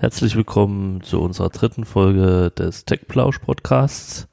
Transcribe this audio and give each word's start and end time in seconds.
Herzlich 0.00 0.36
willkommen 0.36 1.02
zu 1.02 1.20
unserer 1.20 1.48
dritten 1.48 1.84
Folge 1.84 2.52
des 2.56 2.84
TechPlausch 2.84 3.40
Podcasts. 3.40 4.28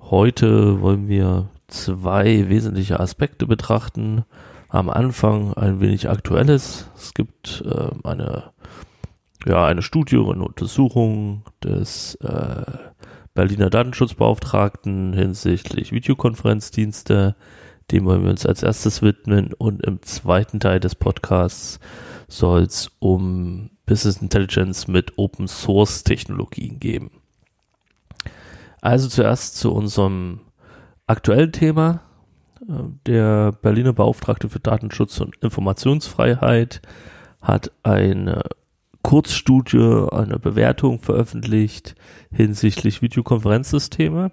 Heute 0.00 0.80
wollen 0.80 1.08
wir 1.08 1.50
zwei 1.66 2.48
wesentliche 2.48 2.98
Aspekte 2.98 3.46
betrachten. 3.46 4.24
Am 4.70 4.88
Anfang 4.88 5.52
ein 5.52 5.80
wenig 5.80 6.08
Aktuelles. 6.08 6.90
Es 6.96 7.12
gibt 7.12 7.62
äh, 7.66 7.90
eine, 8.02 8.44
ja, 9.44 9.66
eine 9.66 9.82
Studie 9.82 10.16
und 10.16 10.40
Untersuchung 10.40 11.42
des 11.62 12.14
äh, 12.22 12.62
Berliner 13.34 13.68
Datenschutzbeauftragten 13.68 15.12
hinsichtlich 15.12 15.92
Videokonferenzdienste. 15.92 17.36
Dem 17.90 18.06
wollen 18.06 18.22
wir 18.22 18.30
uns 18.30 18.46
als 18.46 18.62
erstes 18.62 19.02
widmen 19.02 19.52
und 19.52 19.84
im 19.84 20.00
zweiten 20.00 20.60
Teil 20.60 20.80
des 20.80 20.94
Podcasts 20.94 21.78
soll 22.28 22.62
es 22.62 22.90
um 22.98 23.70
Business 23.86 24.18
Intelligence 24.18 24.86
mit 24.86 25.16
Open 25.16 25.48
Source 25.48 26.04
Technologien 26.04 26.78
geben. 26.78 27.10
Also 28.80 29.08
zuerst 29.08 29.56
zu 29.56 29.72
unserem 29.72 30.40
aktuellen 31.06 31.52
Thema. 31.52 32.02
Der 33.06 33.52
Berliner 33.52 33.92
Beauftragte 33.92 34.48
für 34.48 34.60
Datenschutz 34.60 35.20
und 35.20 35.36
Informationsfreiheit 35.36 36.82
hat 37.40 37.72
eine 37.82 38.42
Kurzstudie, 39.02 40.06
eine 40.10 40.38
Bewertung 40.38 40.98
veröffentlicht 40.98 41.94
hinsichtlich 42.30 43.00
Videokonferenzsysteme. 43.00 44.32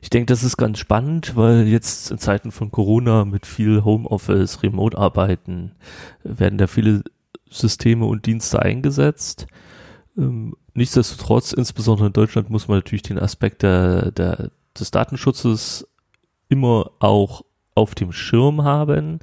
Ich 0.00 0.10
denke, 0.10 0.26
das 0.26 0.42
ist 0.42 0.56
ganz 0.56 0.78
spannend, 0.78 1.36
weil 1.36 1.66
jetzt 1.66 2.10
in 2.10 2.18
Zeiten 2.18 2.52
von 2.52 2.70
Corona 2.70 3.24
mit 3.24 3.46
viel 3.46 3.84
Homeoffice, 3.84 4.62
Remote-Arbeiten 4.62 5.72
werden 6.22 6.58
da 6.58 6.66
viele 6.66 7.02
Systeme 7.50 8.06
und 8.06 8.26
Dienste 8.26 8.60
eingesetzt. 8.62 9.46
Ähm, 10.16 10.56
nichtsdestotrotz, 10.74 11.52
insbesondere 11.52 12.08
in 12.08 12.12
Deutschland, 12.12 12.50
muss 12.50 12.68
man 12.68 12.78
natürlich 12.78 13.02
den 13.02 13.18
Aspekt 13.18 13.62
der, 13.62 14.12
der, 14.12 14.50
des 14.78 14.90
Datenschutzes 14.90 15.88
immer 16.48 16.92
auch 16.98 17.42
auf 17.74 17.94
dem 17.94 18.12
Schirm 18.12 18.64
haben. 18.64 19.20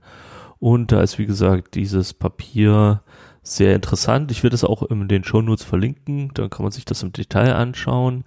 Und 0.59 0.91
da 0.91 1.01
ist, 1.01 1.19
wie 1.19 1.25
gesagt, 1.25 1.75
dieses 1.75 2.13
Papier 2.13 3.01
sehr 3.43 3.75
interessant. 3.75 4.31
Ich 4.31 4.43
werde 4.43 4.55
es 4.55 4.63
auch 4.63 4.83
in 4.83 5.07
den 5.07 5.23
Shownotes 5.23 5.63
verlinken, 5.63 6.31
dann 6.33 6.49
kann 6.49 6.63
man 6.63 6.71
sich 6.71 6.85
das 6.85 7.03
im 7.03 7.13
Detail 7.13 7.53
anschauen. 7.53 8.23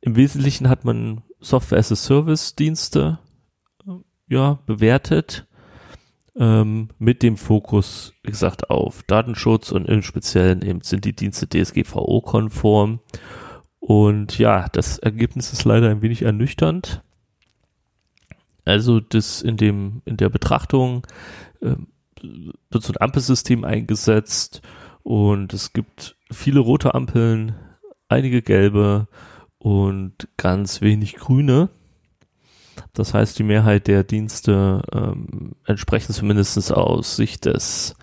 Im 0.00 0.16
Wesentlichen 0.16 0.68
hat 0.68 0.84
man 0.84 1.22
Software 1.40 1.78
as 1.78 1.92
a 1.92 1.96
Service 1.96 2.54
Dienste 2.54 3.18
ja, 4.28 4.58
bewertet 4.66 5.46
ähm, 6.36 6.88
mit 6.98 7.22
dem 7.22 7.36
Fokus, 7.36 8.14
wie 8.22 8.30
gesagt, 8.30 8.70
auf 8.70 9.02
Datenschutz 9.04 9.72
und 9.72 9.86
im 9.86 10.02
Speziellen 10.02 10.62
eben 10.62 10.82
sind 10.82 11.04
die 11.04 11.14
Dienste 11.14 11.48
DSGVO-konform. 11.48 13.00
Und 13.80 14.38
ja, 14.38 14.68
das 14.68 14.98
Ergebnis 14.98 15.52
ist 15.52 15.64
leider 15.64 15.90
ein 15.90 16.02
wenig 16.02 16.22
ernüchternd. 16.22 17.02
Also 18.64 19.00
das 19.00 19.40
in 19.40 19.56
dem 19.56 20.02
in 20.04 20.18
der 20.18 20.28
Betrachtung 20.28 21.06
äh, 21.62 21.76
wird 22.70 22.82
so 22.82 22.92
ein 22.92 23.00
Ampelsystem 23.00 23.64
eingesetzt 23.64 24.60
und 25.02 25.54
es 25.54 25.72
gibt 25.72 26.16
viele 26.30 26.60
rote 26.60 26.94
Ampeln, 26.94 27.54
einige 28.08 28.42
gelbe 28.42 29.08
und 29.58 30.28
ganz 30.36 30.80
wenig 30.80 31.16
grüne. 31.16 31.70
Das 32.92 33.14
heißt, 33.14 33.38
die 33.38 33.44
Mehrheit 33.44 33.86
der 33.86 34.04
Dienste 34.04 34.82
ähm, 34.92 35.52
entsprechen 35.64 36.12
zumindest 36.12 36.72
aus 36.72 37.16
Sicht 37.16 37.44
des 37.44 37.94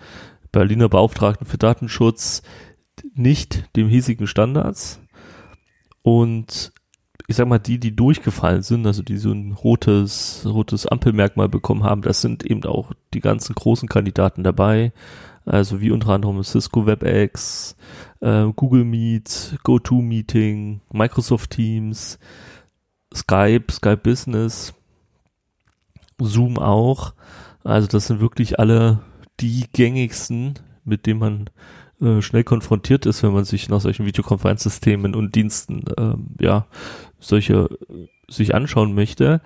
Berliner 0.52 0.88
Beauftragten 0.88 1.46
für 1.46 1.58
Datenschutz 1.58 2.42
nicht 3.14 3.64
dem 3.76 3.88
hiesigen 3.88 4.26
Standards. 4.26 5.00
Und 6.02 6.72
ich 7.26 7.36
sag 7.36 7.48
mal, 7.48 7.58
die, 7.58 7.78
die 7.78 7.94
durchgefallen 7.96 8.62
sind, 8.62 8.86
also 8.86 9.02
die 9.02 9.16
so 9.16 9.32
ein 9.32 9.52
rotes, 9.52 10.42
rotes 10.46 10.86
Ampelmerkmal 10.86 11.48
bekommen 11.48 11.82
haben, 11.82 12.02
das 12.02 12.20
sind 12.20 12.44
eben 12.44 12.64
auch 12.64 12.92
die 13.16 13.20
ganzen 13.20 13.54
großen 13.54 13.88
Kandidaten 13.88 14.44
dabei. 14.44 14.92
Also 15.44 15.80
wie 15.80 15.90
unter 15.90 16.10
anderem 16.10 16.42
Cisco 16.42 16.86
WebEx, 16.86 17.76
äh, 18.20 18.46
Google 18.54 18.84
Meet, 18.84 19.58
GoToMeeting, 19.62 20.80
Microsoft 20.92 21.50
Teams, 21.50 22.18
Skype, 23.14 23.72
Skype 23.72 23.98
Business, 23.98 24.74
Zoom 26.20 26.58
auch. 26.58 27.14
Also 27.64 27.86
das 27.86 28.08
sind 28.08 28.20
wirklich 28.20 28.58
alle 28.58 29.00
die 29.40 29.66
gängigsten, 29.72 30.54
mit 30.84 31.06
denen 31.06 31.20
man 31.20 31.50
äh, 32.00 32.20
schnell 32.22 32.44
konfrontiert 32.44 33.06
ist, 33.06 33.22
wenn 33.22 33.32
man 33.32 33.44
sich 33.44 33.68
nach 33.68 33.80
solchen 33.80 34.04
Videokonferenzsystemen 34.04 35.14
und 35.14 35.34
Diensten 35.34 35.84
ähm, 35.96 36.28
ja 36.40 36.66
solche 37.18 37.68
äh, 37.88 38.08
sich 38.28 38.54
anschauen 38.54 38.94
möchte. 38.94 39.40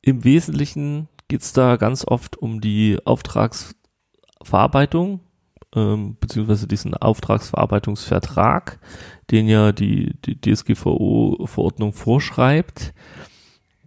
Im 0.00 0.24
Wesentlichen 0.24 1.08
geht's 1.32 1.52
da 1.54 1.76
ganz 1.76 2.04
oft 2.06 2.36
um 2.36 2.60
die 2.60 2.98
Auftragsverarbeitung 3.06 5.20
ähm, 5.74 6.18
beziehungsweise 6.20 6.68
diesen 6.68 6.92
Auftragsverarbeitungsvertrag, 6.92 8.78
den 9.30 9.48
ja 9.48 9.72
die, 9.72 10.14
die 10.26 10.38
DSGVO-Verordnung 10.38 11.94
vorschreibt, 11.94 12.92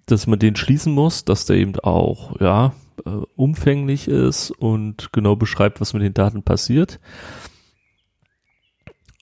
dass 0.08 0.26
man 0.26 0.40
den 0.40 0.56
schließen 0.56 0.92
muss, 0.92 1.24
dass 1.24 1.46
der 1.46 1.58
eben 1.58 1.80
auch 1.82 2.42
ja 2.42 2.74
äh, 3.06 3.12
umfänglich 3.36 4.08
ist 4.08 4.50
und 4.50 5.14
genau 5.14 5.36
beschreibt, 5.36 5.80
was 5.82 5.94
mit 5.94 6.02
den 6.02 6.16
Daten 6.16 6.42
passiert. 6.42 7.00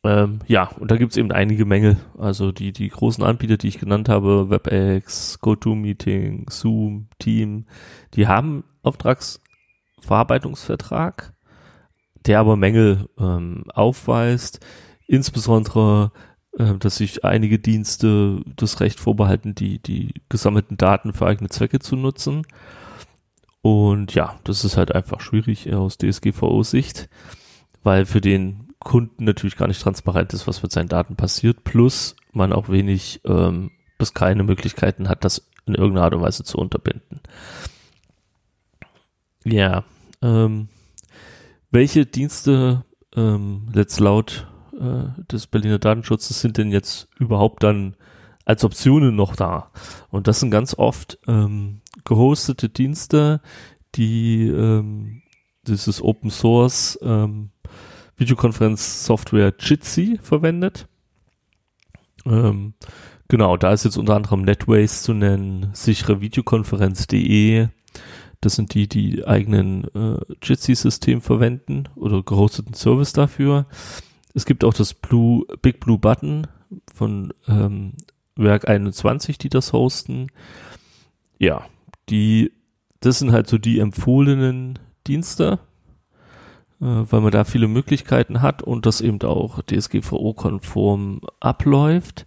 Ähm, 0.04 0.40
ja, 0.48 0.70
und 0.80 0.92
da 0.92 0.98
gibt 0.98 1.12
es 1.12 1.18
eben 1.18 1.32
einige 1.32 1.66
Mängel. 1.66 1.98
Also 2.18 2.52
die, 2.52 2.74
die 2.74 2.90
großen 2.90 3.24
Anbieter, 3.24 3.58
die 3.58 3.70
ich 3.70 3.80
genannt 3.80 4.10
habe, 4.10 4.50
WebEx, 4.50 5.40
GoToMeeting, 5.40 6.48
Zoom, 6.50 7.08
Team, 7.20 7.66
die 8.14 8.28
haben 8.28 8.66
Auftragsverarbeitungsvertrag, 8.84 11.34
der 12.26 12.40
aber 12.40 12.58
Mängel 12.58 13.08
ähm, 13.18 13.64
aufweist, 13.74 14.60
insbesondere 15.08 16.12
äh, 16.58 16.76
dass 16.76 16.98
sich 16.98 17.26
einige 17.26 17.60
Dienste 17.60 18.42
das 18.56 18.80
Recht 18.80 19.00
vorbehalten, 19.00 19.56
die, 19.56 19.80
die 19.80 20.14
gesammelten 20.30 20.78
Daten 20.78 21.14
für 21.14 21.26
eigene 21.26 21.50
Zwecke 21.50 21.80
zu 21.80 21.96
nutzen. 21.96 22.46
Und 23.62 24.14
ja, 24.14 24.38
das 24.44 24.66
ist 24.66 24.76
halt 24.76 24.94
einfach 24.94 25.22
schwierig 25.22 25.74
aus 25.74 25.98
DSGVO-Sicht, 25.98 27.08
weil 27.82 28.06
für 28.06 28.20
den 28.20 28.73
Kunden 28.84 29.24
natürlich 29.26 29.56
gar 29.56 29.68
nicht 29.68 29.82
transparent 29.82 30.34
ist, 30.34 30.48
was 30.48 30.64
mit 30.64 30.72
seinen 30.72 30.90
Daten 30.90 31.16
passiert, 31.16 31.64
plus 31.64 32.16
man 32.32 32.54
auch 32.54 32.70
wenig 32.70 33.22
ähm, 33.26 33.72
bis 33.98 34.14
keine 34.14 34.44
Möglichkeiten 34.44 35.10
hat, 35.10 35.24
das 35.24 35.50
in 35.66 35.76
irgendeiner 35.76 36.06
Art 36.06 36.14
und 36.14 36.22
Weise 36.22 36.44
zu 36.44 36.58
unterbinden. 36.58 37.22
Ja, 39.46 39.84
ähm, 40.22 40.70
welche 41.72 42.06
Dienste 42.06 42.86
ähm, 43.16 43.68
letzt 43.74 44.00
laut 44.00 44.48
äh, 44.80 45.06
des 45.32 45.48
Berliner 45.48 45.80
Datenschutzes 45.80 46.40
sind 46.40 46.58
denn 46.58 46.72
jetzt 46.72 47.08
überhaupt 47.18 47.64
dann 47.64 47.96
als 48.46 48.64
Optionen 48.64 49.16
noch 49.16 49.36
da? 49.36 49.72
Und 50.10 50.28
das 50.28 50.40
sind 50.40 50.52
ganz 50.52 50.78
oft 50.78 51.20
ähm, 51.28 51.82
gehostete 52.04 52.70
Dienste, 52.70 53.42
die 53.96 54.48
ähm, 54.48 55.22
dieses 55.68 56.02
Open 56.02 56.30
Source 56.30 57.00
ähm, 57.02 57.52
Videokonferenz-Software 58.18 59.54
Jitsi 59.60 60.20
verwendet. 60.22 60.88
Ähm, 62.26 62.74
genau, 63.28 63.58
da 63.58 63.74
ist 63.74 63.86
jetzt 63.86 63.98
unter 63.98 64.16
anderem 64.16 64.42
Netways 64.42 65.04
zu 65.04 65.14
nennen, 65.14 65.70
sichere 65.74 66.22
Videokonferenz.de, 66.22 67.68
das 68.42 68.56
sind 68.56 68.74
die, 68.74 68.88
die 68.88 69.26
eigenen 69.26 69.86
äh, 69.96 70.20
Jitsi-System 70.42 71.22
verwenden 71.22 71.86
oder 71.96 72.24
gehosteten 72.24 72.74
Service 72.74 73.14
dafür. 73.14 73.68
Es 74.34 74.46
gibt 74.46 74.64
auch 74.64 74.74
das 74.74 74.94
Blue, 74.94 75.46
Big 75.62 75.80
Blue 75.80 75.98
Button 75.98 76.48
von 76.94 77.34
ähm, 77.48 77.94
Werk 78.36 78.68
21, 78.68 79.38
die 79.38 79.50
das 79.50 79.74
hosten. 79.74 80.28
Ja, 81.40 81.66
die, 82.10 82.52
das 83.00 83.20
sind 83.20 83.32
halt 83.32 83.48
so 83.48 83.58
die 83.58 83.80
empfohlenen 83.80 84.80
Dienste, 85.08 85.60
weil 86.80 87.22
man 87.22 87.32
da 87.32 87.44
viele 87.44 87.68
Möglichkeiten 87.68 88.42
hat 88.42 88.62
und 88.62 88.86
das 88.86 89.02
eben 89.02 89.22
auch 89.22 89.62
DSGVO-konform 89.64 91.22
abläuft. 91.40 92.26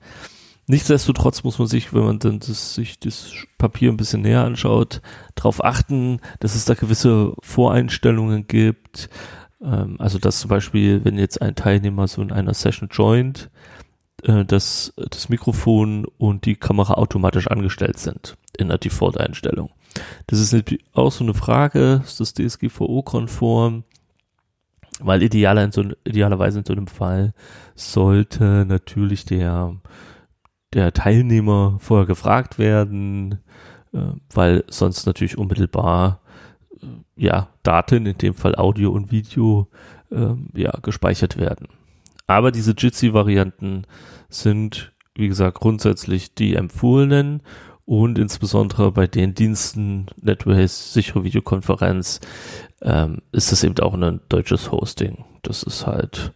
Nichtsdestotrotz 0.69 1.45
muss 1.45 1.59
man 1.59 1.69
sich, 1.69 1.95
wenn 1.95 2.05
man 2.05 2.19
dann 2.19 2.41
das, 2.41 2.75
sich 2.75 2.99
das 2.99 3.33
Papier 3.57 3.91
ein 3.91 3.97
bisschen 3.97 4.23
näher 4.23 4.45
anschaut, 4.45 5.01
darauf 5.37 5.65
achten, 5.65 6.21
dass 6.41 6.57
es 6.57 6.65
da 6.65 6.75
gewisse 6.75 7.35
Voreinstellungen 7.41 8.49
gibt. 8.49 9.09
Ähm, 9.63 9.97
also 9.99 10.19
dass 10.19 10.41
zum 10.41 10.49
Beispiel, 10.49 11.05
wenn 11.05 11.19
jetzt 11.19 11.41
ein 11.41 11.55
Teilnehmer 11.55 12.09
so 12.09 12.21
in 12.21 12.33
einer 12.33 12.55
Session 12.55 12.89
joint, 12.91 13.49
äh, 14.25 14.45
dass 14.45 14.93
das 14.97 15.29
Mikrofon 15.29 16.05
und 16.19 16.47
die 16.47 16.57
Kamera 16.57 16.95
automatisch 16.95 17.47
angestellt 17.47 17.99
sind 17.99 18.37
in 18.59 18.69
der 18.69 18.79
Default-Einstellung. 18.79 19.71
Das 20.27 20.41
ist 20.41 20.55
auch 20.95 21.13
so 21.13 21.23
eine 21.23 21.35
Frage, 21.35 22.03
ist 22.05 22.19
das 22.19 22.35
DSGVO-konform? 22.35 23.85
Weil 25.01 25.23
idealer 25.23 25.65
in 25.65 25.73
so, 25.73 25.85
idealerweise 26.05 26.61
in 26.61 26.65
so 26.65 26.73
einem 26.73 26.87
Fall 26.87 27.35
sollte 27.75 28.65
natürlich 28.67 29.25
der, 29.25 29.77
der 30.73 30.93
Teilnehmer 30.93 31.77
vorher 31.81 32.07
gefragt 32.07 32.59
werden, 32.59 33.41
äh, 33.93 33.99
weil 34.33 34.65
sonst 34.69 35.07
natürlich 35.07 35.37
unmittelbar 35.37 36.21
äh, 36.81 36.87
ja, 37.17 37.49
Daten, 37.63 38.07
in 38.07 38.19
dem 38.19 38.35
Fall 38.35 38.55
Audio 38.57 38.91
und 38.91 39.11
Video, 39.11 39.69
äh, 40.11 40.35
ja, 40.55 40.73
gespeichert 40.83 41.37
werden. 41.37 41.69
Aber 42.27 42.51
diese 42.51 42.73
Jitsi-Varianten 42.73 43.87
sind, 44.29 44.93
wie 45.15 45.29
gesagt, 45.29 45.59
grundsätzlich 45.61 46.35
die 46.35 46.55
empfohlenen 46.55 47.43
und 47.87 48.19
insbesondere 48.19 48.91
bei 48.91 49.07
den 49.07 49.35
Diensten 49.35 50.07
NetWays, 50.21 50.93
sichere 50.93 51.25
Videokonferenz, 51.25 52.21
ähm, 52.83 53.23
ist 53.33 53.53
das 53.53 53.65
eben 53.65 53.79
auch 53.79 53.95
ein 53.95 54.21
deutsches 54.29 54.73
Hosting. 54.73 55.25
Das 55.43 55.63
ist 55.63 55.87
halt, 55.87 56.33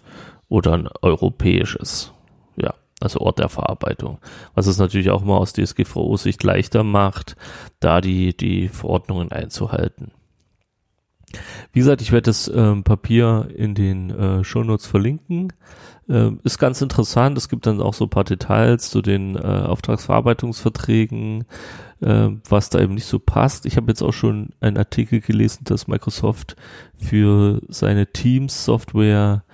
oder 0.49 0.73
ein 0.75 0.89
europäisches, 1.03 2.13
ja, 2.57 2.73
also 3.01 3.19
Ort 3.21 3.41
der 3.41 3.49
Verarbeitung. 3.49 4.19
Was 4.55 4.69
es 4.69 4.79
natürlich 4.79 5.11
auch 5.11 5.25
mal 5.25 5.39
aus 5.39 5.53
DSGVO-Sicht 5.53 6.43
leichter 6.45 6.85
macht, 6.85 7.37
da 7.81 8.01
die, 8.01 8.37
die 8.37 8.69
Verordnungen 8.69 9.33
einzuhalten. 9.33 10.13
Wie 11.73 11.79
gesagt, 11.79 12.03
ich 12.03 12.13
werde 12.13 12.27
das 12.27 12.51
ähm, 12.53 12.83
Papier 12.83 13.49
in 13.55 13.75
den 13.75 14.11
äh, 14.11 14.45
Shownotes 14.45 14.87
verlinken. 14.87 15.53
Ähm, 16.09 16.41
ist 16.43 16.59
ganz 16.59 16.83
interessant. 16.83 17.39
Es 17.39 17.49
gibt 17.49 17.67
dann 17.67 17.81
auch 17.81 17.95
so 17.95 18.07
ein 18.07 18.11
paar 18.11 18.25
Details 18.25 18.91
zu 18.91 19.01
den 19.01 19.37
äh, 19.37 19.39
Auftragsverarbeitungsverträgen, 19.39 21.45
äh, 22.01 22.29
was 22.49 22.71
da 22.71 22.81
eben 22.81 22.95
nicht 22.95 23.07
so 23.07 23.21
passt. 23.21 23.65
Ich 23.65 23.77
habe 23.77 23.93
jetzt 23.93 24.03
auch 24.03 24.13
schon 24.13 24.51
einen 24.61 24.77
Artikel 24.77 25.21
gelesen, 25.21 25.65
dass 25.65 25.87
Microsoft 25.87 26.57
für 26.97 27.63
seine 27.69 28.09
Teams-Software 28.09 29.45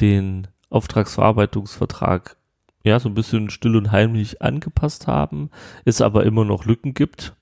den 0.00 0.46
Auftragsverarbeitungsvertrag 0.70 2.36
ja 2.84 3.00
so 3.00 3.08
ein 3.08 3.14
bisschen 3.14 3.50
still 3.50 3.76
und 3.76 3.90
heimlich 3.90 4.42
angepasst 4.42 5.06
haben, 5.06 5.50
es 5.84 6.00
aber 6.00 6.24
immer 6.24 6.44
noch 6.44 6.64
Lücken 6.64 6.94
gibt. 6.94 7.34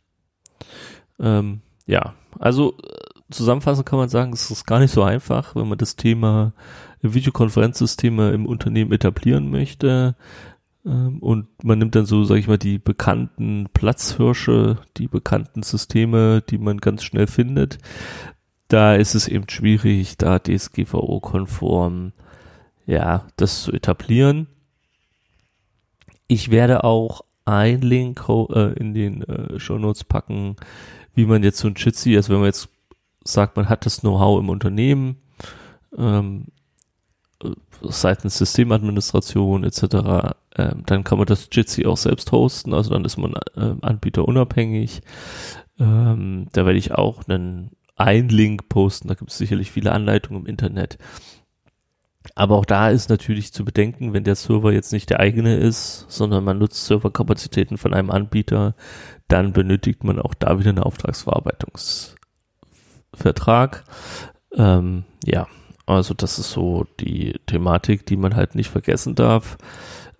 Ähm, 1.18 1.60
ja, 1.86 2.14
also 2.38 2.76
zusammenfassend 3.32 3.86
kann 3.86 3.98
man 3.98 4.08
sagen, 4.08 4.32
es 4.32 4.50
ist 4.50 4.66
gar 4.66 4.78
nicht 4.78 4.92
so 4.92 5.02
einfach, 5.02 5.54
wenn 5.54 5.68
man 5.68 5.78
das 5.78 5.96
Thema 5.96 6.52
Videokonferenzsysteme 7.02 8.30
im 8.30 8.46
Unternehmen 8.46 8.92
etablieren 8.92 9.50
möchte. 9.50 10.16
Ähm, 10.84 11.18
und 11.20 11.46
man 11.64 11.78
nimmt 11.78 11.94
dann 11.94 12.06
so, 12.06 12.24
sage 12.24 12.40
ich 12.40 12.48
mal, 12.48 12.58
die 12.58 12.78
bekannten 12.78 13.68
Platzhirsche, 13.72 14.78
die 14.96 15.08
bekannten 15.08 15.62
Systeme, 15.62 16.42
die 16.42 16.58
man 16.58 16.78
ganz 16.78 17.02
schnell 17.04 17.26
findet. 17.26 17.78
Da 18.68 18.94
ist 18.94 19.14
es 19.14 19.28
eben 19.28 19.48
schwierig, 19.48 20.16
da 20.16 20.38
DSGVO-konform, 20.38 22.12
ja, 22.86 23.26
das 23.36 23.64
zu 23.64 23.72
etablieren. 23.72 24.46
Ich 26.26 26.50
werde 26.50 26.84
auch 26.84 27.22
ein 27.44 27.82
Link 27.82 28.24
äh, 28.28 28.72
in 28.74 28.94
den 28.94 29.22
äh, 29.22 29.58
Show 29.58 29.78
Notes 29.78 30.04
packen, 30.04 30.56
wie 31.14 31.26
man 31.26 31.42
jetzt 31.42 31.58
so 31.58 31.68
ein 31.68 31.74
Jitsi, 31.76 32.16
also 32.16 32.32
wenn 32.32 32.38
man 32.38 32.46
jetzt 32.46 32.68
sagt, 33.24 33.56
man 33.56 33.68
hat 33.68 33.86
das 33.86 34.00
Know-how 34.00 34.40
im 34.40 34.48
Unternehmen, 34.48 35.16
ähm, 35.96 36.46
seitens 37.82 38.38
Systemadministration 38.38 39.64
etc., 39.64 40.34
ähm, 40.56 40.82
dann 40.86 41.04
kann 41.04 41.18
man 41.18 41.26
das 41.26 41.48
Jitsi 41.50 41.86
auch 41.86 41.96
selbst 41.96 42.30
hosten, 42.32 42.74
also 42.74 42.90
dann 42.90 43.04
ist 43.04 43.16
man 43.16 43.34
äh, 43.56 43.74
Anbieter 43.80 44.26
unabhängig. 44.26 45.02
Ähm, 45.78 46.48
da 46.52 46.66
werde 46.66 46.78
ich 46.78 46.92
auch 46.92 47.26
einen, 47.26 47.70
einen 47.96 48.28
Link 48.28 48.68
posten, 48.68 49.08
da 49.08 49.14
gibt 49.14 49.30
es 49.30 49.38
sicherlich 49.38 49.70
viele 49.70 49.92
Anleitungen 49.92 50.42
im 50.42 50.46
Internet. 50.46 50.98
Aber 52.34 52.56
auch 52.56 52.64
da 52.64 52.88
ist 52.90 53.10
natürlich 53.10 53.52
zu 53.52 53.64
bedenken, 53.64 54.12
wenn 54.12 54.24
der 54.24 54.36
Server 54.36 54.72
jetzt 54.72 54.92
nicht 54.92 55.10
der 55.10 55.20
eigene 55.20 55.56
ist, 55.56 56.06
sondern 56.08 56.44
man 56.44 56.58
nutzt 56.58 56.86
Serverkapazitäten 56.86 57.78
von 57.78 57.92
einem 57.94 58.10
Anbieter, 58.10 58.74
dann 59.28 59.52
benötigt 59.52 60.04
man 60.04 60.20
auch 60.20 60.34
da 60.34 60.58
wieder 60.58 60.70
eine 60.70 60.86
Auftragsverarbeitungsvertrag. 63.12 63.84
Ähm, 64.54 65.04
ja, 65.24 65.46
also 65.86 66.14
das 66.14 66.38
ist 66.38 66.50
so 66.50 66.86
die 67.00 67.34
Thematik, 67.46 68.06
die 68.06 68.16
man 68.16 68.36
halt 68.36 68.54
nicht 68.54 68.70
vergessen 68.70 69.14
darf. 69.14 69.56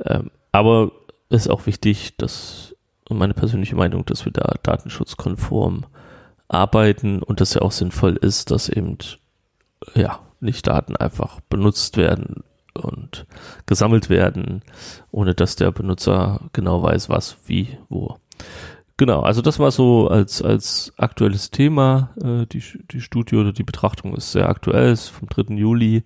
Ähm, 0.05 0.31
aber 0.53 0.93
ist 1.29 1.49
auch 1.49 1.67
wichtig, 1.67 2.17
dass 2.17 2.75
meine 3.09 3.35
persönliche 3.35 3.77
Meinung, 3.77 4.05
dass 4.07 4.25
wir 4.25 4.33
da 4.33 4.55
datenschutzkonform 4.63 5.85
arbeiten 6.49 7.23
und 7.23 7.41
dass 7.41 7.55
ja 7.55 7.63
auch 7.63 7.73
sinnvoll 7.73 8.17
ist, 8.17 8.51
dass 8.51 8.69
eben 8.69 8.99
ja 9.95 10.21
nicht 10.41 10.67
Daten 10.67 10.97
einfach 10.97 11.41
benutzt 11.49 11.97
werden 11.97 12.43
und 12.75 13.27
gesammelt 13.67 14.09
werden, 14.09 14.63
ohne 15.11 15.35
dass 15.35 15.57
der 15.57 15.73
Benutzer 15.73 16.41
genau 16.53 16.83
weiß, 16.83 17.09
was, 17.09 17.37
wie, 17.47 17.79
wo. 17.89 18.17
Genau, 19.03 19.23
also 19.23 19.43
das 19.43 19.59
war 19.59 19.73
so 19.73 20.07
als, 20.07 20.43
als 20.43 20.93
aktuelles 20.97 21.51
Thema. 21.51 22.11
Äh, 22.23 22.47
die, 22.47 22.63
die 22.93 23.01
Studie 23.01 23.35
oder 23.35 23.53
die 23.53 23.65
Betrachtung 23.65 24.15
ist 24.15 24.31
sehr 24.31 24.49
aktuell, 24.49 24.93
ist 24.93 25.09
vom 25.09 25.29
3. 25.29 25.57
Juli 25.57 26.05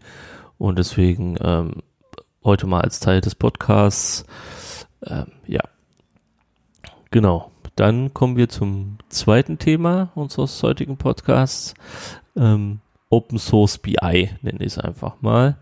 und 0.56 0.78
deswegen 0.78 1.36
ähm, 1.42 1.82
heute 2.42 2.66
mal 2.66 2.80
als 2.80 2.98
Teil 2.98 3.20
des 3.20 3.34
Podcasts. 3.34 4.24
Ähm, 5.04 5.26
ja, 5.46 5.60
genau. 7.10 7.50
Dann 7.74 8.14
kommen 8.14 8.38
wir 8.38 8.48
zum 8.48 8.96
zweiten 9.10 9.58
Thema 9.58 10.10
unseres 10.14 10.62
heutigen 10.62 10.96
Podcasts. 10.96 11.74
Ähm, 12.34 12.80
Open 13.10 13.38
Source 13.38 13.76
BI 13.76 14.30
nenne 14.40 14.60
ich 14.60 14.68
es 14.68 14.78
einfach 14.78 15.20
mal. 15.20 15.58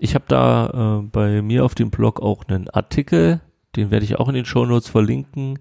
Ich 0.00 0.16
habe 0.16 0.24
da 0.26 0.98
äh, 0.98 1.06
bei 1.12 1.42
mir 1.42 1.64
auf 1.64 1.76
dem 1.76 1.90
Blog 1.92 2.20
auch 2.20 2.42
einen 2.48 2.68
Artikel, 2.70 3.40
den 3.76 3.92
werde 3.92 4.04
ich 4.04 4.18
auch 4.18 4.26
in 4.26 4.34
den 4.34 4.46
Show 4.46 4.66
Notes 4.66 4.88
verlinken 4.88 5.60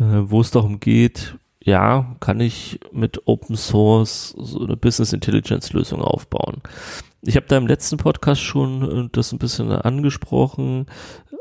äh, 0.00 0.30
wo 0.30 0.40
es 0.40 0.50
darum 0.50 0.80
geht, 0.80 1.36
ja, 1.62 2.16
kann 2.20 2.40
ich 2.40 2.80
mit 2.90 3.26
Open 3.26 3.56
Source 3.56 4.34
so 4.38 4.64
eine 4.64 4.76
Business 4.76 5.12
Intelligence 5.12 5.72
Lösung 5.72 6.00
aufbauen. 6.00 6.62
Ich 7.22 7.36
habe 7.36 7.46
da 7.46 7.58
im 7.58 7.66
letzten 7.66 7.98
Podcast 7.98 8.40
schon 8.40 9.06
äh, 9.06 9.08
das 9.12 9.32
ein 9.32 9.38
bisschen 9.38 9.70
angesprochen, 9.70 10.86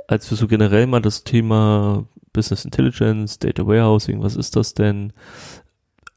als 0.07 0.29
wir 0.29 0.37
so 0.37 0.47
generell 0.47 0.87
mal 0.87 1.01
das 1.01 1.23
Thema 1.23 2.05
Business 2.33 2.65
Intelligence, 2.65 3.39
Data 3.39 3.65
Warehousing, 3.65 4.21
was 4.21 4.35
ist 4.35 4.55
das 4.55 4.73
denn, 4.73 5.13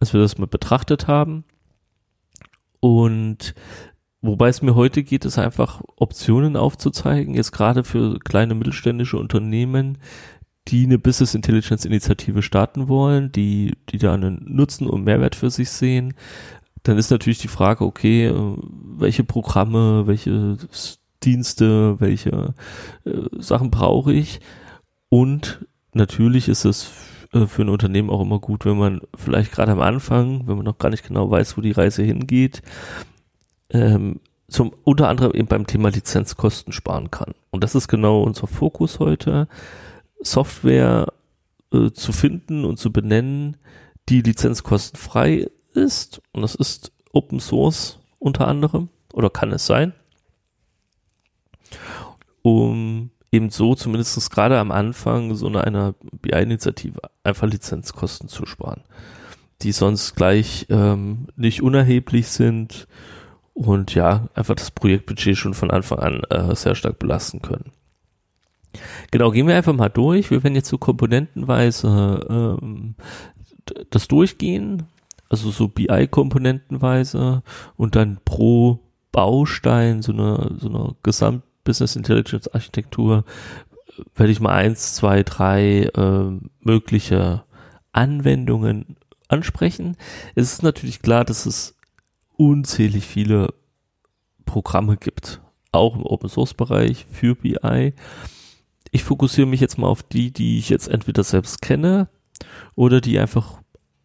als 0.00 0.12
wir 0.12 0.20
das 0.20 0.36
mal 0.36 0.46
betrachtet 0.46 1.06
haben. 1.06 1.44
Und 2.80 3.54
wobei 4.20 4.48
es 4.48 4.62
mir 4.62 4.74
heute 4.74 5.04
geht, 5.04 5.24
ist 5.24 5.38
einfach 5.38 5.80
Optionen 5.96 6.56
aufzuzeigen, 6.56 7.34
jetzt 7.34 7.52
gerade 7.52 7.84
für 7.84 8.18
kleine 8.18 8.56
mittelständische 8.56 9.16
Unternehmen, 9.16 9.98
die 10.68 10.84
eine 10.84 10.98
Business 10.98 11.34
Intelligence 11.34 11.84
Initiative 11.84 12.42
starten 12.42 12.88
wollen, 12.88 13.32
die, 13.32 13.76
die 13.90 13.98
da 13.98 14.14
einen 14.14 14.44
Nutzen 14.46 14.86
und 14.86 15.04
Mehrwert 15.04 15.34
für 15.34 15.50
sich 15.50 15.70
sehen, 15.70 16.14
dann 16.82 16.98
ist 16.98 17.10
natürlich 17.10 17.38
die 17.38 17.48
Frage, 17.48 17.84
okay, 17.84 18.26
äh, 18.26 18.56
welche 18.96 19.24
Programme, 19.24 20.06
welche 20.06 20.56
Dienste, 21.22 22.00
welche 22.00 22.54
äh, 23.04 23.12
Sachen 23.38 23.70
brauche 23.70 24.12
ich? 24.12 24.40
Und 25.08 25.66
natürlich 25.92 26.48
ist 26.48 26.64
es 26.64 26.90
äh, 27.32 27.46
für 27.46 27.62
ein 27.62 27.68
Unternehmen 27.68 28.10
auch 28.10 28.22
immer 28.22 28.38
gut, 28.38 28.64
wenn 28.64 28.78
man 28.78 29.00
vielleicht 29.16 29.52
gerade 29.52 29.72
am 29.72 29.80
Anfang, 29.80 30.46
wenn 30.46 30.56
man 30.56 30.64
noch 30.64 30.78
gar 30.78 30.90
nicht 30.90 31.06
genau 31.06 31.30
weiß, 31.30 31.56
wo 31.56 31.60
die 31.60 31.72
Reise 31.72 32.02
hingeht, 32.02 32.62
ähm, 33.70 34.20
zum 34.48 34.72
unter 34.84 35.08
anderem 35.08 35.32
eben 35.32 35.48
beim 35.48 35.66
Thema 35.66 35.90
Lizenzkosten 35.90 36.72
sparen 36.72 37.10
kann. 37.10 37.34
Und 37.50 37.64
das 37.64 37.74
ist 37.74 37.88
genau 37.88 38.22
unser 38.22 38.46
Fokus 38.46 38.98
heute. 38.98 39.48
Software 40.22 41.12
äh, 41.72 41.90
zu 41.90 42.12
finden 42.12 42.64
und 42.64 42.78
zu 42.78 42.92
benennen, 42.92 43.56
die 44.08 44.22
lizenzkostenfrei 44.22 45.48
ist. 45.74 46.20
Und 46.32 46.42
das 46.42 46.54
ist 46.54 46.92
Open 47.12 47.40
Source 47.40 47.98
unter 48.18 48.48
anderem. 48.48 48.88
Oder 49.12 49.30
kann 49.30 49.52
es 49.52 49.66
sein. 49.66 49.92
Um 52.42 53.10
eben 53.30 53.50
so 53.50 53.74
zumindest 53.74 54.30
gerade 54.30 54.58
am 54.58 54.70
Anfang 54.70 55.34
so 55.34 55.46
eine, 55.46 55.64
einer 55.64 55.94
BI-Initiative 56.20 57.00
einfach 57.24 57.48
Lizenzkosten 57.48 58.28
zu 58.28 58.44
sparen, 58.46 58.82
die 59.62 59.72
sonst 59.72 60.14
gleich 60.14 60.66
ähm, 60.68 61.28
nicht 61.36 61.62
unerheblich 61.62 62.28
sind 62.28 62.86
und 63.54 63.94
ja, 63.94 64.28
einfach 64.34 64.54
das 64.54 64.70
Projektbudget 64.70 65.36
schon 65.36 65.54
von 65.54 65.70
Anfang 65.70 65.98
an 65.98 66.22
äh, 66.30 66.54
sehr 66.54 66.74
stark 66.74 66.98
belasten 66.98 67.40
können. 67.40 67.72
Genau, 69.10 69.30
gehen 69.30 69.46
wir 69.46 69.56
einfach 69.56 69.74
mal 69.74 69.88
durch. 69.88 70.30
Wir 70.30 70.42
werden 70.42 70.54
jetzt 70.54 70.68
so 70.68 70.78
komponentenweise 70.78 72.26
ähm, 72.30 72.94
das 73.90 74.08
durchgehen, 74.08 74.84
also 75.28 75.50
so 75.50 75.68
BI-komponentenweise 75.68 77.42
und 77.76 77.96
dann 77.96 78.18
pro 78.24 78.80
Baustein 79.12 80.02
so 80.02 80.12
eine, 80.12 80.56
so 80.58 80.68
eine 80.68 80.94
Gesamt-Business 81.02 81.96
Intelligence 81.96 82.48
Architektur 82.48 83.24
werde 84.14 84.32
ich 84.32 84.40
mal 84.40 84.52
eins, 84.52 84.94
zwei, 84.94 85.22
drei 85.22 85.82
äh, 85.94 86.30
mögliche 86.60 87.44
Anwendungen 87.92 88.96
ansprechen. 89.28 89.96
Es 90.34 90.52
ist 90.52 90.62
natürlich 90.62 91.02
klar, 91.02 91.24
dass 91.24 91.46
es 91.46 91.76
unzählig 92.36 93.06
viele 93.06 93.52
Programme 94.44 94.96
gibt, 94.96 95.40
auch 95.72 95.94
im 95.94 96.04
Open 96.04 96.28
Source 96.28 96.54
Bereich 96.54 97.06
für 97.10 97.34
BI. 97.34 97.92
Ich 98.92 99.04
fokussiere 99.04 99.48
mich 99.48 99.60
jetzt 99.60 99.78
mal 99.78 99.88
auf 99.88 100.02
die, 100.02 100.30
die 100.30 100.58
ich 100.58 100.68
jetzt 100.68 100.86
entweder 100.86 101.24
selbst 101.24 101.62
kenne 101.62 102.08
oder 102.76 103.00
die 103.00 103.18
einfach 103.18 103.60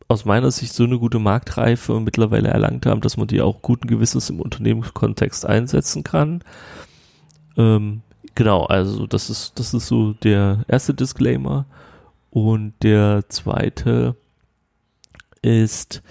aus 0.08 0.24
meiner 0.24 0.50
Sicht 0.50 0.74
so 0.74 0.86
eine 0.86 0.98
gute 0.98 1.20
Marktreife 1.20 2.00
mittlerweile 2.00 2.48
erlangt 2.48 2.86
haben, 2.86 3.01
dass 3.01 3.17
man 3.17 3.27
die 3.27 3.41
auch 3.41 3.62
guten 3.62 3.88
Gewissens 3.88 4.29
im 4.29 4.39
Unternehmenskontext 4.39 5.46
einsetzen 5.46 6.03
kann. 6.03 6.41
Ähm, 7.58 8.01
genau, 8.34 8.63
also 8.65 9.06
das 9.06 9.29
ist, 9.29 9.60
das 9.60 9.74
ist 9.74 9.88
so 9.88 10.13
der 10.13 10.63
erste 10.70 10.94
Disclaimer. 10.94 11.65
Und 12.29 12.74
der 12.82 13.25
zweite 13.27 14.15
ist, 15.41 16.01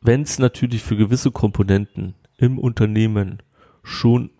wenn 0.00 0.22
es 0.22 0.40
natürlich 0.40 0.82
für 0.82 0.96
gewisse 0.96 1.30
Komponenten 1.30 2.14
im 2.38 2.58
Unternehmen 2.58 3.40
schon 3.84 4.30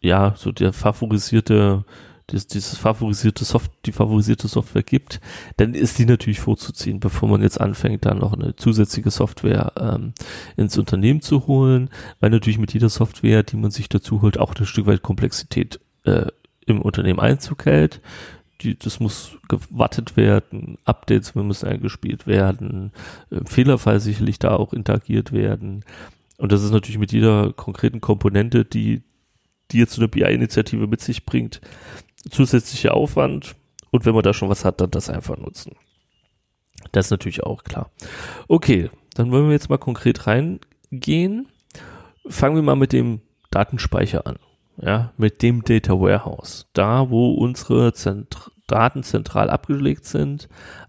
ja 0.00 0.34
so 0.36 0.50
der 0.50 0.72
favorisierte 0.72 1.84
das, 2.28 2.46
dieses 2.46 2.76
favorisierte 2.76 3.44
Soft, 3.44 3.72
die 3.86 3.92
favorisierte 3.92 4.48
Software 4.48 4.82
gibt, 4.82 5.20
dann 5.56 5.74
ist 5.74 5.98
die 5.98 6.04
natürlich 6.04 6.40
vorzuziehen, 6.40 7.00
bevor 7.00 7.28
man 7.28 7.42
jetzt 7.42 7.60
anfängt, 7.60 8.04
dann 8.04 8.18
noch 8.18 8.34
eine 8.34 8.54
zusätzliche 8.54 9.10
Software 9.10 9.72
ähm, 9.80 10.12
ins 10.56 10.76
Unternehmen 10.78 11.22
zu 11.22 11.46
holen, 11.46 11.90
weil 12.20 12.30
natürlich 12.30 12.58
mit 12.58 12.72
jeder 12.74 12.90
Software, 12.90 13.42
die 13.42 13.56
man 13.56 13.70
sich 13.70 13.88
dazu 13.88 14.22
holt, 14.22 14.38
auch 14.38 14.54
ein 14.54 14.66
Stück 14.66 14.86
weit 14.86 15.02
Komplexität 15.02 15.80
äh, 16.04 16.26
im 16.66 16.82
Unternehmen 16.82 17.18
Einzug 17.18 17.64
hält. 17.64 18.00
Die, 18.60 18.78
das 18.78 19.00
muss 19.00 19.38
gewartet 19.48 20.16
werden, 20.16 20.78
Updates 20.84 21.34
müssen 21.34 21.68
eingespielt 21.68 22.26
werden, 22.26 22.92
im 23.30 23.46
Fehlerfall 23.46 24.00
sicherlich 24.00 24.38
da 24.38 24.56
auch 24.56 24.72
interagiert 24.72 25.32
werden. 25.32 25.84
Und 26.36 26.52
das 26.52 26.62
ist 26.62 26.72
natürlich 26.72 26.98
mit 26.98 27.12
jeder 27.12 27.52
konkreten 27.52 28.00
Komponente, 28.00 28.64
die, 28.64 29.02
die 29.70 29.78
jetzt 29.78 29.94
so 29.94 30.00
eine 30.00 30.08
BI-Initiative 30.08 30.86
mit 30.88 31.00
sich 31.00 31.24
bringt, 31.24 31.60
zusätzlicher 32.30 32.94
Aufwand 32.94 33.54
und 33.90 34.04
wenn 34.04 34.14
man 34.14 34.22
da 34.22 34.34
schon 34.34 34.48
was 34.48 34.64
hat, 34.64 34.80
dann 34.80 34.90
das 34.90 35.10
einfach 35.10 35.36
nutzen. 35.36 35.76
Das 36.92 37.06
ist 37.06 37.10
natürlich 37.10 37.42
auch 37.42 37.64
klar. 37.64 37.90
Okay, 38.48 38.90
dann 39.14 39.30
wollen 39.30 39.46
wir 39.46 39.52
jetzt 39.52 39.70
mal 39.70 39.78
konkret 39.78 40.26
reingehen. 40.26 41.48
Fangen 42.28 42.56
wir 42.56 42.62
mal 42.62 42.76
mit 42.76 42.92
dem 42.92 43.20
Datenspeicher 43.50 44.26
an. 44.26 44.38
Ja, 44.80 45.12
mit 45.16 45.42
dem 45.42 45.64
Data 45.64 45.94
Warehouse. 45.94 46.66
Da, 46.72 47.10
wo 47.10 47.34
unsere 47.34 47.92
Zent 47.94 48.50
Daten 48.68 49.02
zentral 49.02 49.50
abgelegt 49.50 50.04
sind 50.04 50.48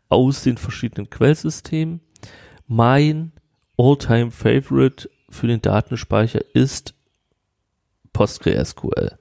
aus 0.10 0.44
den 0.44 0.58
verschiedenen 0.58 1.10
Quellsystemen. 1.10 2.02
Mein 2.68 3.32
All-Time 3.78 4.32
Favorite 4.32 5.10
für 5.30 5.48
den 5.48 5.62
Datenspeicher 5.62 6.42
ist 6.54 6.94
PostgreSQL. 8.14 9.18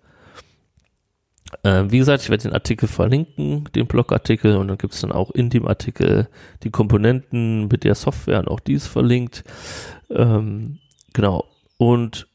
Äh, 1.62 1.84
wie 1.88 1.98
gesagt, 1.98 2.22
ich 2.22 2.30
werde 2.30 2.44
den 2.44 2.52
Artikel 2.52 2.88
verlinken, 2.88 3.68
den 3.74 3.86
Blogartikel, 3.86 4.56
und 4.56 4.68
dann 4.68 4.78
gibt 4.78 4.94
es 4.94 5.00
dann 5.00 5.12
auch 5.12 5.30
in 5.30 5.50
dem 5.50 5.66
Artikel 5.66 6.28
die 6.62 6.70
Komponenten 6.70 7.68
mit 7.68 7.84
der 7.84 7.94
Software 7.94 8.40
und 8.40 8.48
auch 8.48 8.60
dies 8.60 8.86
verlinkt. 8.86 9.44
Ähm, 10.10 10.78
genau. 11.12 11.44
Und 11.76 12.28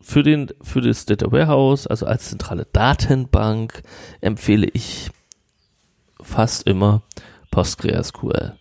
für 0.00 0.22
den, 0.22 0.48
für 0.62 0.80
das 0.80 1.06
Data 1.06 1.30
Warehouse, 1.32 1.86
also 1.86 2.06
als 2.06 2.28
zentrale 2.28 2.66
Datenbank, 2.72 3.82
empfehle 4.20 4.68
ich 4.72 5.10
fast 6.20 6.66
immer 6.66 7.02
PostgreSQL. 7.50 8.56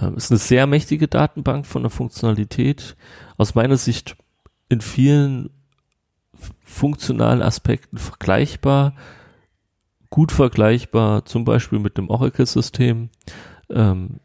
Ähm, 0.00 0.16
ist 0.16 0.30
eine 0.30 0.38
sehr 0.38 0.66
mächtige 0.66 1.08
Datenbank 1.08 1.66
von 1.66 1.82
der 1.82 1.90
Funktionalität. 1.90 2.96
Aus 3.38 3.54
meiner 3.54 3.76
Sicht 3.76 4.16
in 4.68 4.80
vielen 4.80 5.50
funktionalen 6.72 7.42
Aspekten 7.42 7.98
vergleichbar, 7.98 8.94
gut 10.10 10.32
vergleichbar, 10.32 11.24
zum 11.24 11.44
Beispiel 11.44 11.78
mit 11.78 11.98
dem 11.98 12.10
Oracle-System. 12.10 13.10
Ähm, 13.70 14.20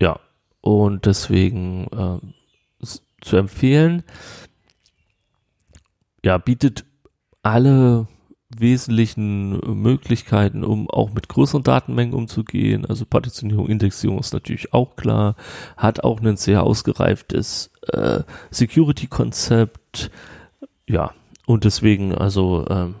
ja, 0.00 0.18
und 0.60 1.06
deswegen 1.06 1.86
ähm, 1.92 2.34
zu 3.20 3.36
empfehlen. 3.36 4.02
Ja, 6.24 6.38
bietet 6.38 6.84
alle 7.42 8.06
wesentlichen 8.58 9.58
Möglichkeiten, 9.82 10.64
um 10.64 10.90
auch 10.90 11.12
mit 11.12 11.28
größeren 11.28 11.62
Datenmengen 11.62 12.14
umzugehen. 12.14 12.84
Also 12.84 13.06
Partitionierung, 13.06 13.68
Indexierung 13.68 14.18
ist 14.18 14.32
natürlich 14.32 14.72
auch 14.74 14.96
klar. 14.96 15.36
Hat 15.76 16.04
auch 16.04 16.20
ein 16.20 16.36
sehr 16.36 16.62
ausgereiftes 16.62 17.70
äh, 17.88 18.20
Security-Konzept. 18.50 20.10
Ja, 20.88 21.12
und 21.46 21.64
deswegen, 21.64 22.14
also 22.14 22.66
ähm, 22.68 22.94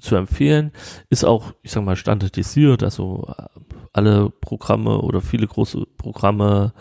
zu 0.00 0.16
empfehlen, 0.16 0.72
ist 1.08 1.24
auch, 1.24 1.52
ich 1.62 1.72
sag 1.72 1.84
mal, 1.84 1.96
standardisiert, 1.96 2.82
also 2.82 3.32
äh, 3.36 3.44
alle 3.92 4.30
Programme 4.30 5.00
oder 5.00 5.20
viele 5.20 5.46
große 5.46 5.86
Programme, 5.96 6.72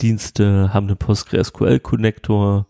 Dienste 0.00 0.74
haben 0.74 0.88
einen 0.88 0.98
PostgreSQL-Konnektor 0.98 2.66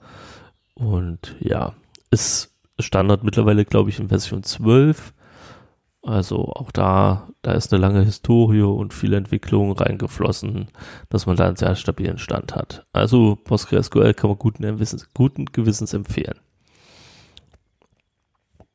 und 0.75 1.37
ja, 1.41 1.75
ist 2.11 2.55
Standard 2.79 3.25
mittlerweile, 3.25 3.65
glaube 3.65 3.91
ich, 3.91 3.99
in 3.99 4.09
Version 4.09 4.43
12. 4.43 5.13
Also 6.03 6.53
auch 6.53 6.71
da, 6.71 7.29
da 7.43 7.53
ist 7.53 7.73
eine 7.73 7.81
lange 7.81 8.03
Historie 8.05 8.63
und 8.63 8.95
viele 8.95 9.17
Entwicklungen 9.17 9.73
reingeflossen, 9.73 10.69
dass 11.09 11.27
man 11.27 11.35
da 11.37 11.47
einen 11.49 11.57
sehr 11.57 11.75
stabilen 11.75 12.19
Stand 12.19 12.55
hat. 12.55 12.87
Also 12.93 13.37
PostgreSQL 13.43 14.15
kann 14.15 14.31
man 14.31 14.39
guten, 14.39 14.81
guten 15.15 15.47
Gewissens 15.47 15.95
empfehlen. 15.95 16.39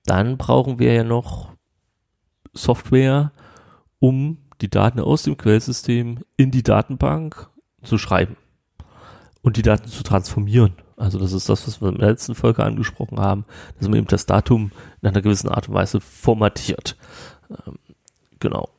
Dann 0.06 0.38
brauchen 0.38 0.80
wir 0.80 0.94
ja 0.94 1.04
noch 1.04 1.52
Software, 2.54 3.32
um 4.00 4.38
die 4.62 4.70
Daten 4.70 5.00
aus 5.00 5.24
dem 5.24 5.38
Quellsystem 5.38 6.20
in 6.38 6.52
die 6.52 6.64
Datenbank 6.64 7.50
zu 7.84 7.98
schreiben 7.98 8.38
und 9.42 9.58
die 9.58 9.62
Daten 9.62 9.88
zu 9.88 10.04
transformieren. 10.04 10.74
Also 10.98 11.18
das 11.18 11.34
ist 11.34 11.50
das, 11.50 11.66
was 11.66 11.82
wir 11.82 11.90
in 11.90 11.98
der 11.98 12.10
letzten 12.10 12.36
Folge 12.36 12.64
angesprochen 12.64 13.20
haben, 13.20 13.46
dass 13.80 13.88
man 13.88 13.98
eben 13.98 14.08
das 14.08 14.28
Datum 14.28 14.72
in 15.02 15.10
einer 15.10 15.22
gewissen 15.22 15.50
Art 15.50 15.68
und 15.68 15.74
Weise 15.74 16.00
formatiert. 16.00 16.96
Ähm, 17.50 17.80
genau. 18.40 18.70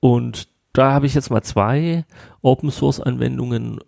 Und 0.00 0.48
da 0.72 0.92
habe 0.92 1.06
ich 1.06 1.14
jetzt 1.14 1.30
mal 1.30 1.42
zwei 1.42 2.04
Open 2.42 2.70
Source 2.70 3.00
Anwendungen 3.00 3.78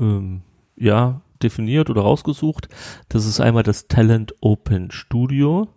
ähm, 0.00 0.42
ja 0.76 1.20
definiert 1.42 1.88
oder 1.88 2.02
rausgesucht. 2.02 2.68
Das 3.08 3.26
ist 3.26 3.40
einmal 3.40 3.62
das 3.62 3.86
Talent 3.86 4.34
Open 4.40 4.90
Studio. 4.90 5.68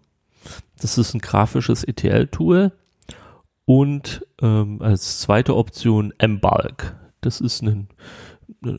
Das 0.79 0.97
ist 0.97 1.13
ein 1.13 1.19
grafisches 1.19 1.83
ETL-Tool. 1.83 2.71
Und 3.65 4.25
ähm, 4.41 4.81
als 4.81 5.19
zweite 5.19 5.55
Option 5.55 6.13
Embalk. 6.17 6.97
Das 7.21 7.39
ist 7.39 7.61
ein, 7.61 7.87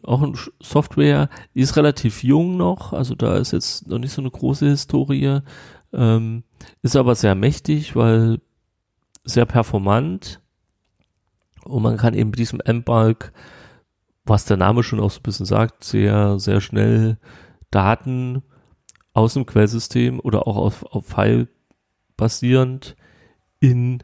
auch 0.02 0.22
eine 0.22 0.34
Software, 0.60 1.30
die 1.54 1.60
ist 1.60 1.76
relativ 1.76 2.22
jung 2.22 2.56
noch, 2.56 2.92
also 2.92 3.14
da 3.14 3.36
ist 3.36 3.52
jetzt 3.52 3.88
noch 3.88 3.98
nicht 3.98 4.12
so 4.12 4.20
eine 4.20 4.30
große 4.30 4.66
Historie, 4.66 5.40
ähm, 5.92 6.44
ist 6.82 6.96
aber 6.96 7.14
sehr 7.14 7.34
mächtig, 7.34 7.96
weil 7.96 8.40
sehr 9.24 9.46
performant 9.46 10.40
und 11.64 11.82
man 11.82 11.96
kann 11.96 12.14
eben 12.14 12.30
mit 12.30 12.38
diesem 12.38 12.60
Embalk, 12.60 13.32
was 14.24 14.44
der 14.44 14.56
Name 14.56 14.82
schon 14.82 15.00
auch 15.00 15.10
so 15.10 15.20
ein 15.20 15.22
bisschen 15.22 15.46
sagt, 15.46 15.84
sehr, 15.84 16.38
sehr 16.38 16.60
schnell 16.60 17.18
Daten 17.70 18.42
aus 19.12 19.34
dem 19.34 19.46
Quellsystem 19.46 20.20
oder 20.20 20.46
auch 20.46 20.56
auf, 20.56 20.84
auf 20.84 21.06
File 21.06 21.48
basierend 22.16 22.96
in 23.60 24.02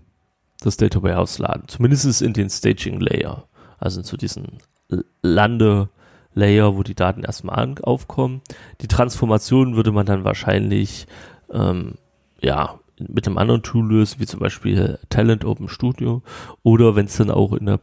das 0.61 0.77
Data 0.77 1.03
Warehouse 1.03 1.39
laden. 1.39 1.69
Zumindest 1.69 2.23
in 2.23 2.33
den 2.33 2.51
Staging 2.51 3.01
Layer. 3.01 3.47
Also 3.79 4.03
zu 4.03 4.17
diesen 4.17 4.59
Lande 5.23 5.89
Layer, 6.35 6.77
wo 6.77 6.83
die 6.83 6.95
Daten 6.95 7.25
erstmal 7.25 7.75
aufkommen. 7.83 8.43
Die 8.81 8.89
Transformation 8.89 9.75
würde 9.75 9.93
man 9.93 10.07
dann 10.07 10.25
wahrscheinlich 10.25 11.07
ähm, 11.51 11.95
ja 12.41 12.79
mit 13.09 13.27
einem 13.27 13.39
anderen 13.39 13.63
Tool 13.63 13.89
lösen, 13.89 14.21
wie 14.21 14.27
zum 14.27 14.41
Beispiel 14.41 14.99
Talent 15.09 15.45
Open 15.45 15.69
Studio 15.69 16.23
oder 16.63 16.97
wenn 16.97 17.07
es 17.07 17.17
dann 17.17 17.31
auch 17.31 17.53
in 17.55 17.67
der 17.67 17.79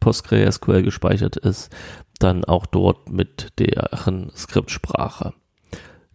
PostgreSQL 0.00 0.82
gespeichert 0.82 1.36
ist, 1.36 1.70
dann 2.18 2.44
auch 2.44 2.66
dort 2.66 3.10
mit 3.10 3.52
deren 3.58 4.30
Skriptsprache. 4.34 5.34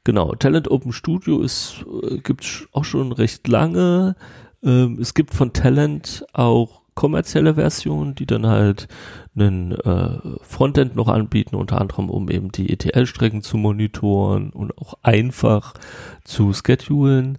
Genau, 0.03 0.33
Talent 0.35 0.69
Open 0.71 0.91
Studio 0.91 1.41
ist, 1.41 1.85
äh, 2.03 2.17
gibt 2.17 2.67
auch 2.71 2.85
schon 2.85 3.11
recht 3.11 3.47
lange. 3.47 4.15
Ähm, 4.63 4.97
es 4.99 5.13
gibt 5.13 5.33
von 5.33 5.53
Talent 5.53 6.25
auch 6.33 6.81
kommerzielle 6.95 7.55
Versionen, 7.55 8.15
die 8.15 8.25
dann 8.25 8.45
halt 8.45 8.87
einen 9.35 9.71
äh, 9.71 10.19
Frontend 10.41 10.95
noch 10.95 11.07
anbieten, 11.07 11.55
unter 11.55 11.79
anderem 11.79 12.09
um 12.09 12.29
eben 12.29 12.51
die 12.51 12.71
ETL-Strecken 12.71 13.41
zu 13.41 13.55
monitoren 13.57 14.49
und 14.49 14.77
auch 14.77 14.95
einfach 15.01 15.75
zu 16.25 16.51
schedulen. 16.53 17.37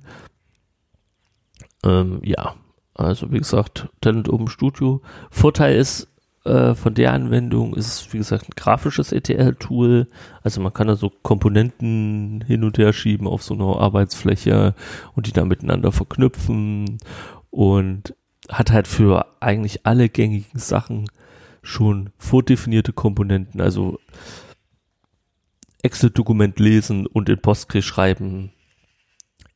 Ähm, 1.84 2.20
ja, 2.24 2.54
also 2.94 3.32
wie 3.32 3.38
gesagt, 3.38 3.88
Talent 4.00 4.28
Open 4.28 4.48
Studio. 4.48 5.02
Vorteil 5.30 5.76
ist, 5.76 6.09
äh, 6.50 6.74
von 6.74 6.94
der 6.94 7.12
Anwendung 7.12 7.74
ist 7.74 7.86
es, 7.86 8.12
wie 8.12 8.18
gesagt, 8.18 8.48
ein 8.48 8.56
grafisches 8.56 9.12
ETL-Tool. 9.12 10.08
Also 10.42 10.60
man 10.60 10.72
kann 10.72 10.88
da 10.88 10.96
so 10.96 11.10
Komponenten 11.22 12.42
hin 12.44 12.64
und 12.64 12.76
her 12.76 12.92
schieben 12.92 13.28
auf 13.28 13.44
so 13.44 13.54
einer 13.54 13.78
Arbeitsfläche 13.80 14.74
und 15.14 15.28
die 15.28 15.32
dann 15.32 15.46
miteinander 15.46 15.92
verknüpfen 15.92 16.98
und 17.50 18.16
hat 18.48 18.72
halt 18.72 18.88
für 18.88 19.26
eigentlich 19.40 19.86
alle 19.86 20.08
gängigen 20.08 20.58
Sachen 20.58 21.08
schon 21.62 22.10
vordefinierte 22.18 22.92
Komponenten, 22.92 23.60
also 23.60 24.00
Excel-Dokument 25.82 26.58
lesen 26.58 27.06
und 27.06 27.28
in 27.28 27.40
Postgres 27.40 27.84
schreiben, 27.84 28.50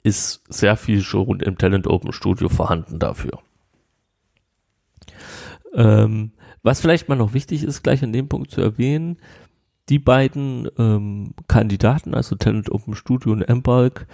ist 0.05 0.45
sehr 0.49 0.77
viel 0.77 1.03
schon 1.03 1.41
im 1.41 1.59
Talent 1.59 1.89
Open 1.89 2.13
Studio 2.13 2.49
vorhanden 2.49 3.01
dafür. 3.01 3.41
Ähm, 5.75 6.33
was 6.65 6.81
vielleicht 6.81 7.09
mal 7.09 7.15
noch 7.15 7.35
wichtig 7.35 7.63
ist, 7.63 7.83
gleich 7.83 8.03
an 8.03 8.13
dem 8.13 8.29
Punkt 8.29 8.51
zu 8.51 8.61
erwähnen, 8.61 9.19
die 9.91 10.01
beiden 10.01 10.69
ähm, 10.79 11.35
Kandidaten, 11.47 12.15
also 12.15 12.35
Talent 12.37 12.73
Open 12.73 12.97
Studio 12.97 13.33
und 13.33 13.47
Mbalk, 13.49 14.07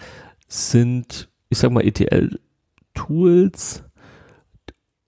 sind, 0.48 1.28
ich 1.48 1.58
sag 1.58 1.70
mal, 1.70 1.86
ETL-Tools, 1.86 3.84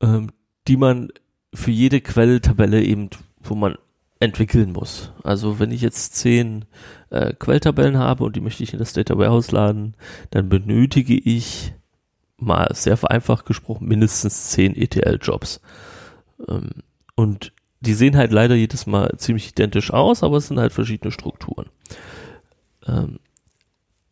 ähm, 0.00 0.30
die 0.68 0.76
man 0.76 1.08
für 1.52 1.72
jede 1.72 2.00
Quelltabelle 2.00 2.80
eben, 2.82 3.11
wo 3.42 3.56
man 3.56 3.76
entwickeln 4.20 4.72
muss. 4.72 5.12
Also 5.25 5.58
wenn 5.58 5.72
ich 5.72 5.80
jetzt 5.80 6.14
zehn 6.14 6.64
äh, 7.11 7.34
Quelltabellen 7.34 7.99
habe 7.99 8.22
und 8.22 8.37
die 8.37 8.40
möchte 8.40 8.62
ich 8.62 8.72
in 8.72 8.78
das 8.78 8.92
Data 8.92 9.18
Warehouse 9.18 9.50
laden, 9.50 9.94
dann 10.30 10.49
benötige 10.49 11.18
ich 11.18 11.75
mal 12.37 12.68
sehr 12.72 12.96
vereinfacht 12.96 13.46
gesprochen 13.46 13.88
mindestens 13.88 14.50
zehn 14.50 14.76
ETL-Jobs. 14.76 15.61
Ähm, 16.49 16.70
und 17.16 17.52
die 17.81 17.95
sehen 17.95 18.16
halt 18.16 18.33
leider 18.33 18.54
jedes 18.54 18.87
Mal 18.87 19.14
ziemlich 19.16 19.50
identisch 19.50 19.92
aus, 19.92 20.23
aber 20.23 20.37
es 20.37 20.49
sind 20.49 20.59
halt 20.59 20.73
verschiedene 20.73 21.11
Strukturen. 21.11 21.69
Ähm, 22.87 23.19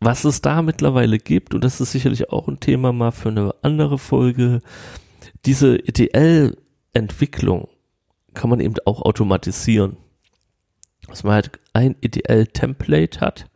was 0.01 0.25
es 0.25 0.41
da 0.41 0.63
mittlerweile 0.63 1.19
gibt, 1.19 1.55
und 1.55 1.63
das 1.63 1.81
ist 1.81 1.93
sicherlich 1.93 2.31
auch 2.31 2.49
ein 2.49 2.59
Thema 2.59 2.93
mal 2.93 3.13
für 3.13 3.29
eine 3.29 3.55
andere 3.63 3.99
Folge, 3.99 4.61
diese 5.45 5.79
ETL-Entwicklung 5.79 7.69
kann 8.35 8.51
man 8.51 8.61
eben 8.61 8.75
auch 8.87 9.03
automatisieren. 9.03 9.97
Dass 11.07 11.25
man 11.25 11.35
halt 11.35 11.59
ein 11.73 11.97
ETL-Template 12.01 13.21
hat, 13.21 13.47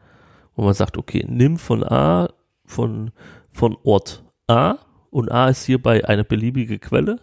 wo 0.54 0.64
man 0.64 0.74
sagt, 0.74 0.98
okay, 0.98 1.24
nimm 1.28 1.56
von 1.58 1.82
A, 1.84 2.28
von, 2.64 3.10
von 3.52 3.76
Ort 3.82 4.24
A, 4.46 4.78
und 5.10 5.30
A 5.30 5.48
ist 5.48 5.64
hierbei 5.64 6.04
eine 6.06 6.24
beliebige 6.24 6.78
Quelle, 6.78 7.20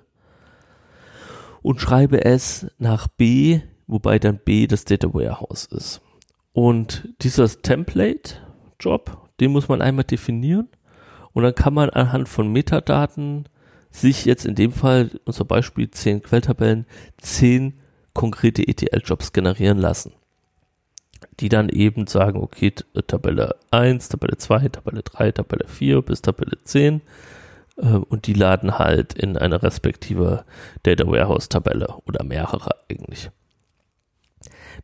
und 1.61 1.79
schreibe 1.79 2.23
es 2.25 2.67
nach 2.77 3.07
B, 3.07 3.61
wobei 3.87 4.19
dann 4.19 4.39
B 4.39 4.67
das 4.67 4.85
Data 4.85 5.13
Warehouse 5.13 5.65
ist. 5.65 6.01
Und 6.53 7.09
dieser 7.21 7.47
Template-Job, 7.47 9.29
den 9.39 9.51
muss 9.51 9.67
man 9.67 9.81
einmal 9.81 10.03
definieren 10.03 10.67
und 11.33 11.43
dann 11.43 11.55
kann 11.55 11.73
man 11.73 11.89
anhand 11.89 12.27
von 12.27 12.51
Metadaten 12.51 13.45
sich 13.89 14.25
jetzt 14.25 14.45
in 14.45 14.55
dem 14.55 14.71
Fall, 14.71 15.11
unser 15.25 15.45
Beispiel 15.45 15.89
10 15.89 16.21
Quelltabellen, 16.23 16.85
10 17.17 17.73
konkrete 18.13 18.67
ETL-Jobs 18.67 19.33
generieren 19.33 19.77
lassen. 19.77 20.13
Die 21.39 21.49
dann 21.49 21.69
eben 21.69 22.07
sagen, 22.07 22.39
okay, 22.41 22.71
Tabelle 23.07 23.55
1, 23.71 24.09
Tabelle 24.09 24.37
2, 24.37 24.69
Tabelle 24.69 25.03
3, 25.03 25.31
Tabelle 25.31 25.67
4 25.67 26.01
bis 26.01 26.21
Tabelle 26.21 26.57
10 26.63 26.93
ähm, 26.95 27.01
und 27.81 28.27
die 28.27 28.33
laden 28.33 28.77
halt 28.77 29.13
in 29.13 29.37
eine 29.37 29.63
respektive 29.63 30.45
Data 30.83 31.07
Warehouse 31.07 31.49
Tabelle 31.49 31.95
oder 32.05 32.23
mehrere 32.23 32.71
eigentlich. 32.89 33.31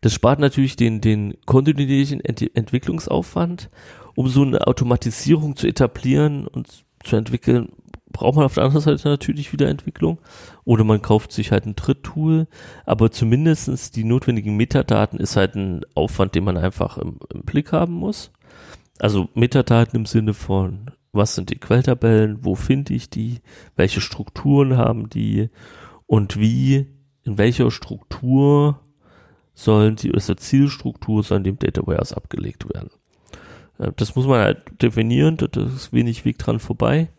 Das 0.02 0.14
spart 0.14 0.40
natürlich 0.40 0.76
den, 0.76 1.02
den 1.02 1.36
kontinuierlichen 1.46 2.22
Ent 2.22 2.56
Entwicklungsaufwand. 2.56 3.70
Um 4.16 4.28
so 4.28 4.42
eine 4.42 4.66
Automatisierung 4.66 5.56
zu 5.56 5.68
etablieren 5.68 6.48
und 6.48 6.68
zu 7.04 7.16
entwickeln, 7.16 7.70
braucht 8.12 8.36
man 8.36 8.46
auf 8.46 8.56
der 8.56 8.64
anderen 8.64 8.82
Seite 8.82 9.08
natürlich 9.08 9.54
wieder 9.54 9.70
Entwicklung. 9.70 10.20
Oder 10.66 10.84
man 10.84 11.02
kauft 11.02 11.32
sich 11.32 11.52
halt 11.52 11.66
ein 11.66 11.76
Dritttool. 11.76 12.48
Aber 12.86 13.12
zumindestens 13.12 13.92
die 13.92 14.04
notwendigen 14.04 14.56
Metadaten 14.58 15.20
ist 15.20 15.36
halt 15.36 15.56
ein 15.56 15.86
Aufwand, 15.94 16.34
den 16.34 16.44
man 16.44 16.58
einfach 16.58 16.98
im, 16.98 17.20
im 17.32 17.44
Blick 17.44 17.72
haben 17.72 17.94
muss. 17.94 18.32
Also 19.00 19.30
Metadaten 19.36 20.00
im 20.00 20.06
Sinne 20.08 20.34
von 20.34 20.92
was 21.18 21.36
sind 21.36 21.50
die 21.50 21.60
Quelltabellen, 21.60 22.46
wo 22.46 22.56
finde 22.56 22.94
ich 22.94 23.10
die, 23.10 23.40
welche 23.76 24.02
Strukturen 24.02 24.78
haben 24.78 25.10
die 25.10 25.50
und 26.06 26.40
wie, 26.40 26.88
in 27.24 27.38
welcher 27.38 27.70
Struktur 27.72 28.80
sollen 29.54 29.96
die, 29.96 30.14
also 30.14 30.36
Zielstruktur 30.36 31.24
soll 31.24 31.40
in 31.40 31.44
dem 31.44 31.60
Data 31.60 31.86
Warehouse 31.86 32.14
abgelegt 32.14 32.72
werden. 32.74 32.92
Das 33.96 34.16
muss 34.16 34.26
man 34.26 34.40
halt 34.40 34.82
definieren, 34.82 35.38
da 35.38 35.48
ist 35.62 35.94
wenig 35.94 36.26
Weg 36.26 36.38
dran 36.40 36.60
vorbei. 36.60 37.10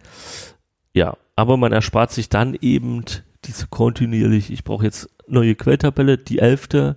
Ja, 0.93 1.17
aber 1.37 1.57
man 1.57 1.73
erspart 1.73 2.11
sich 2.11 2.29
dann 2.29 2.57
eben 2.61 3.05
diese 3.45 3.69
kontinuierlich, 3.69 4.51
ich 4.51 4.65
brauche 4.65 4.85
jetzt 4.85 5.09
neue 5.29 5.55
Quelltabelle, 5.55 6.19
die 6.19 6.39
elfte, 6.39 6.97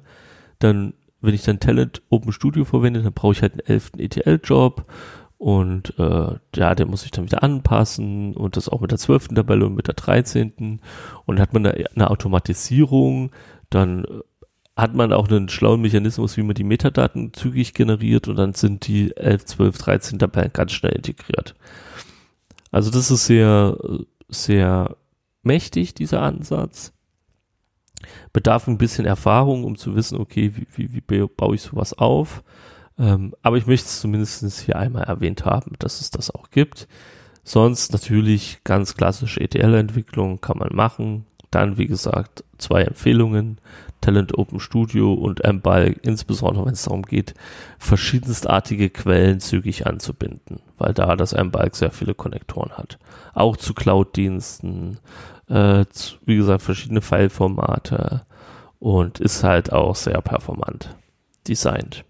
dann, 0.59 0.93
wenn 1.21 1.35
ich 1.35 1.43
dann 1.43 1.59
Talent 1.59 2.01
Open 2.09 2.31
Studio 2.31 2.65
verwende, 2.65 3.03
dann 3.03 3.13
brauche 3.13 3.33
ich 3.33 3.41
halt 3.41 3.53
einen 3.53 3.67
elften 3.67 3.99
ETL-Job 3.99 4.85
und 5.41 5.97
äh, 5.97 6.35
ja, 6.55 6.75
der 6.75 6.85
muss 6.85 7.01
sich 7.01 7.09
dann 7.09 7.25
wieder 7.25 7.41
anpassen 7.41 8.35
und 8.35 8.57
das 8.57 8.69
auch 8.69 8.79
mit 8.79 8.91
der 8.91 8.99
zwölften 8.99 9.33
Tabelle 9.33 9.65
und 9.65 9.73
mit 9.73 9.87
der 9.87 9.95
dreizehnten 9.95 10.81
Und 11.25 11.39
hat 11.39 11.51
man 11.51 11.63
da 11.63 11.71
eine 11.71 12.11
Automatisierung, 12.11 13.31
dann 13.71 14.05
äh, 14.05 14.19
hat 14.75 14.93
man 14.93 15.11
auch 15.11 15.27
einen 15.27 15.49
schlauen 15.49 15.81
Mechanismus, 15.81 16.37
wie 16.37 16.43
man 16.43 16.53
die 16.53 16.63
Metadaten 16.63 17.33
zügig 17.33 17.73
generiert 17.73 18.27
und 18.27 18.35
dann 18.35 18.53
sind 18.53 18.85
die 18.85 19.17
11, 19.17 19.45
12, 19.45 19.77
13 19.79 20.19
Tabellen 20.19 20.53
ganz 20.53 20.73
schnell 20.73 20.93
integriert. 20.93 21.55
Also 22.69 22.91
das 22.91 23.09
ist 23.09 23.25
sehr, 23.25 23.79
sehr 24.29 24.95
mächtig, 25.41 25.95
dieser 25.95 26.21
Ansatz. 26.21 26.93
Bedarf 28.31 28.67
ein 28.67 28.77
bisschen 28.77 29.05
Erfahrung, 29.07 29.63
um 29.63 29.75
zu 29.75 29.95
wissen, 29.95 30.19
okay, 30.19 30.53
wie, 30.55 30.67
wie, 30.75 31.09
wie 31.09 31.25
baue 31.25 31.55
ich 31.55 31.63
sowas 31.63 31.97
auf. 31.97 32.43
Ähm, 33.01 33.33
aber 33.41 33.57
ich 33.57 33.65
möchte 33.65 33.87
es 33.87 33.99
zumindest 33.99 34.61
hier 34.61 34.77
einmal 34.77 35.03
erwähnt 35.03 35.43
haben, 35.43 35.73
dass 35.79 35.99
es 36.01 36.11
das 36.11 36.29
auch 36.29 36.51
gibt. 36.51 36.87
Sonst 37.43 37.91
natürlich 37.91 38.59
ganz 38.63 38.95
klassische 38.95 39.41
ETL-Entwicklung 39.41 40.39
kann 40.39 40.59
man 40.59 40.69
machen. 40.75 41.25
Dann, 41.49 41.77
wie 41.79 41.87
gesagt, 41.87 42.43
zwei 42.59 42.83
Empfehlungen. 42.83 43.59
Talent 44.01 44.37
Open 44.37 44.59
Studio 44.59 45.13
und 45.13 45.43
MBalk, 45.43 45.99
insbesondere 46.03 46.65
wenn 46.65 46.73
es 46.73 46.83
darum 46.83 47.03
geht, 47.03 47.35
verschiedenstartige 47.77 48.89
Quellen 48.89 49.39
zügig 49.39 49.85
anzubinden, 49.85 50.59
weil 50.79 50.93
da 50.95 51.15
das 51.15 51.33
MBalk 51.33 51.75
sehr 51.75 51.91
viele 51.91 52.15
Konnektoren 52.15 52.71
hat. 52.71 52.97
Auch 53.35 53.57
zu 53.57 53.75
Cloud-Diensten, 53.75 54.97
äh, 55.49 55.85
wie 56.25 56.35
gesagt, 56.35 56.63
verschiedene 56.63 57.01
File-Formate 57.01 58.25
und 58.79 59.19
ist 59.19 59.43
halt 59.43 59.71
auch 59.71 59.95
sehr 59.95 60.19
performant 60.21 60.95
designt. 61.47 62.03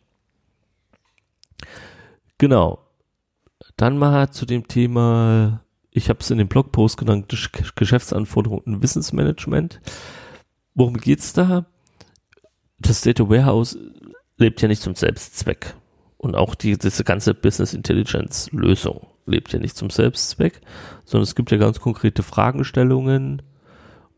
Genau. 2.42 2.80
Dann 3.78 4.00
mal 4.00 4.32
zu 4.32 4.48
dem 4.48 4.68
Thema, 4.68 5.64
ich 5.92 6.10
habe 6.10 6.22
es 6.22 6.32
in 6.32 6.40
dem 6.40 6.48
Blogpost 6.48 6.98
genannt, 6.98 7.32
Geschäftsanforderungen 7.76 8.64
und 8.66 8.82
Wissensmanagement. 8.82 9.80
Worum 10.74 10.98
geht's 10.98 11.34
da? 11.34 11.68
Das 12.80 13.02
Data 13.02 13.30
Warehouse 13.30 13.78
lebt 14.38 14.60
ja 14.60 14.68
nicht 14.68 14.82
zum 14.82 14.96
Selbstzweck. 14.96 15.76
Und 16.18 16.36
auch 16.36 16.56
die, 16.56 16.80
diese 16.80 17.04
ganze 17.04 17.36
Business 17.36 17.76
Intelligence 17.76 18.52
Lösung 18.52 19.06
lebt 19.28 19.54
ja 19.54 19.60
nicht 19.60 19.78
zum 19.78 19.92
Selbstzweck, 19.92 20.62
sondern 21.06 21.26
es 21.26 21.36
gibt 21.36 21.52
ja 21.52 21.60
ganz 21.60 21.80
konkrete 21.80 22.24
Fragestellungen, 22.24 23.44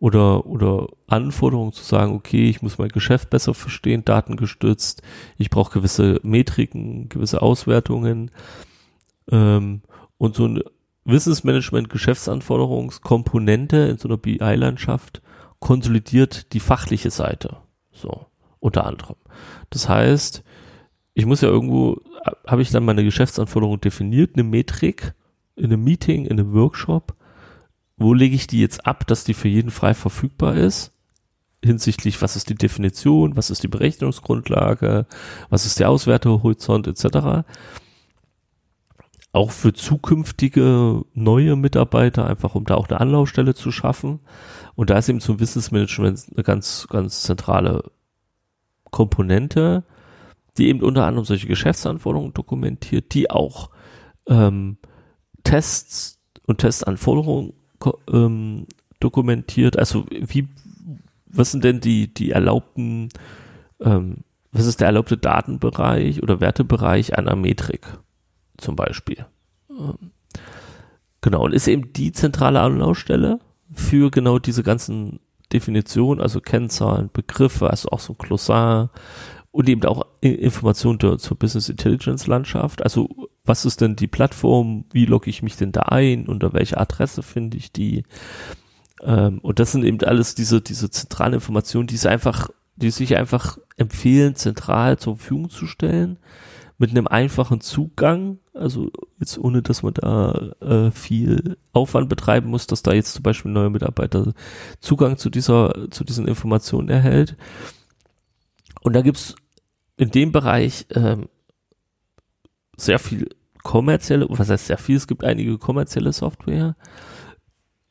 oder, 0.03 0.45
oder 0.45 0.87
Anforderungen 1.07 1.71
zu 1.71 1.81
sagen, 1.81 2.13
okay, 2.13 2.49
ich 2.49 2.61
muss 2.61 2.77
mein 2.77 2.89
Geschäft 2.89 3.29
besser 3.29 3.53
verstehen, 3.53 4.03
datengestützt, 4.03 5.01
ich 5.37 5.49
brauche 5.49 5.71
gewisse 5.71 6.19
Metriken, 6.23 7.07
gewisse 7.07 7.41
Auswertungen 7.41 8.29
ähm, 9.31 9.81
und 10.17 10.35
so 10.35 10.43
eine 10.43 10.65
Wissensmanagement, 11.05 11.89
Geschäftsanforderungskomponente 11.89 13.77
in 13.77 13.97
so 13.97 14.09
einer 14.09 14.17
BI-Landschaft 14.17 15.21
konsolidiert 15.59 16.51
die 16.51 16.59
fachliche 16.59 17.09
Seite, 17.09 17.55
so 17.93 18.25
unter 18.59 18.85
anderem. 18.85 19.15
Das 19.69 19.87
heißt, 19.87 20.43
ich 21.13 21.25
muss 21.25 21.39
ja 21.39 21.47
irgendwo, 21.47 22.01
habe 22.45 22.61
ich 22.61 22.71
dann 22.71 22.83
meine 22.83 23.05
Geschäftsanforderung 23.05 23.79
definiert, 23.79 24.31
eine 24.35 24.43
Metrik 24.43 25.13
in 25.55 25.67
einem 25.67 25.85
Meeting, 25.85 26.25
in 26.25 26.41
einem 26.41 26.51
Workshop 26.51 27.15
wo 27.97 28.13
lege 28.13 28.35
ich 28.35 28.47
die 28.47 28.59
jetzt 28.59 28.85
ab, 28.85 29.05
dass 29.07 29.23
die 29.23 29.33
für 29.33 29.47
jeden 29.47 29.71
frei 29.71 29.93
verfügbar 29.93 30.55
ist? 30.55 30.91
Hinsichtlich, 31.63 32.21
was 32.21 32.35
ist 32.35 32.49
die 32.49 32.55
Definition, 32.55 33.37
was 33.37 33.49
ist 33.49 33.63
die 33.63 33.69
Berechnungsgrundlage, 33.69 35.05
was 35.49 35.65
ist 35.65 35.79
der 35.79 35.89
Auswertehorizont 35.89 36.87
etc. 36.87 37.45
auch 39.31 39.51
für 39.51 39.73
zukünftige 39.73 41.03
neue 41.13 41.55
Mitarbeiter, 41.55 42.27
einfach 42.27 42.55
um 42.55 42.65
da 42.65 42.75
auch 42.75 42.89
eine 42.89 42.99
Anlaufstelle 42.99 43.53
zu 43.53 43.71
schaffen. 43.71 44.19
Und 44.75 44.89
da 44.89 44.97
ist 44.97 45.07
eben 45.07 45.21
zum 45.21 45.39
Wissensmanagement 45.39 46.25
eine 46.33 46.43
ganz, 46.43 46.87
ganz 46.89 47.21
zentrale 47.23 47.91
Komponente, 48.91 49.85
die 50.57 50.67
eben 50.67 50.81
unter 50.81 51.05
anderem 51.05 51.25
solche 51.25 51.47
Geschäftsanforderungen 51.47 52.33
dokumentiert, 52.33 53.13
die 53.13 53.31
auch 53.31 53.69
ähm, 54.27 54.77
Tests 55.43 56.19
und 56.45 56.59
Testanforderungen 56.59 57.53
ähm, 58.11 58.67
dokumentiert. 58.99 59.77
Also 59.77 60.05
wie, 60.09 60.47
was 61.27 61.51
sind 61.51 61.63
denn 61.63 61.79
die, 61.79 62.13
die 62.13 62.31
erlaubten, 62.31 63.09
ähm, 63.79 64.17
was 64.51 64.65
ist 64.65 64.79
der 64.79 64.87
erlaubte 64.87 65.17
Datenbereich 65.17 66.21
oder 66.21 66.39
Wertebereich 66.39 67.17
einer 67.17 67.35
Metrik 67.35 67.85
zum 68.57 68.75
Beispiel? 68.75 69.25
Ähm, 69.69 70.11
genau, 71.21 71.45
und 71.45 71.53
ist 71.53 71.67
eben 71.67 71.93
die 71.93 72.11
zentrale 72.11 72.61
Anlaufstelle 72.61 73.39
für 73.73 74.11
genau 74.11 74.39
diese 74.39 74.63
ganzen 74.63 75.19
Definitionen, 75.51 76.21
also 76.21 76.39
Kennzahlen, 76.39 77.09
Begriffe, 77.11 77.69
also 77.69 77.89
auch 77.89 77.99
so 77.99 78.13
ein 78.13 78.17
Glossar 78.17 78.89
und 79.53 79.69
eben 79.69 79.85
auch 79.85 80.07
Informationen 80.19 81.19
zur 81.19 81.37
Business 81.37 81.69
Intelligence 81.69 82.25
Landschaft. 82.25 82.81
Also 82.81 83.07
was 83.45 83.65
ist 83.65 83.81
denn 83.81 83.95
die 83.95 84.07
Plattform? 84.07 84.85
Wie 84.91 85.05
logge 85.05 85.29
ich 85.29 85.43
mich 85.43 85.55
denn 85.55 85.71
da 85.71 85.83
ein? 85.83 86.27
Unter 86.27 86.53
welcher 86.53 86.81
Adresse 86.81 87.21
finde 87.21 87.57
ich 87.57 87.71
die? 87.71 88.03
Ähm, 89.03 89.37
und 89.39 89.59
das 89.59 89.71
sind 89.71 89.83
eben 89.83 90.01
alles 90.01 90.33
diese, 90.33 90.59
diese 90.59 90.89
zentralen 90.89 91.35
Informationen, 91.35 91.85
die 91.85 91.93
es 91.93 92.07
einfach, 92.07 92.49
die 92.77 92.89
sich 92.89 93.15
einfach 93.15 93.59
empfehlen, 93.77 94.35
zentral 94.35 94.97
zur 94.97 95.17
Verfügung 95.17 95.51
zu 95.51 95.67
stellen 95.67 96.17
mit 96.79 96.89
einem 96.89 97.05
einfachen 97.07 97.61
Zugang, 97.61 98.39
also 98.55 98.89
jetzt 99.19 99.37
ohne, 99.37 99.61
dass 99.61 99.83
man 99.83 99.93
da 99.93 100.53
äh, 100.61 100.89
viel 100.89 101.57
Aufwand 101.73 102.09
betreiben 102.09 102.49
muss, 102.49 102.65
dass 102.65 102.81
da 102.81 102.91
jetzt 102.91 103.13
zum 103.13 103.21
Beispiel 103.21 103.51
ein 103.51 103.53
neuer 103.53 103.69
Mitarbeiter 103.69 104.33
Zugang 104.79 105.17
zu 105.17 105.29
dieser, 105.29 105.91
zu 105.91 106.03
diesen 106.03 106.27
Informationen 106.27 106.89
erhält. 106.89 107.37
Und 108.81 108.93
da 108.93 109.01
gibt's 109.01 109.35
in 109.97 110.11
dem 110.11 110.31
Bereich 110.31 110.85
ähm, 110.91 111.29
sehr 112.77 112.99
viel 112.99 113.29
kommerzielle, 113.63 114.27
was 114.29 114.49
heißt 114.49 114.67
sehr 114.67 114.77
viel, 114.77 114.97
es 114.97 115.07
gibt 115.07 115.23
einige 115.23 115.57
kommerzielle 115.57 116.11
Software, 116.11 116.75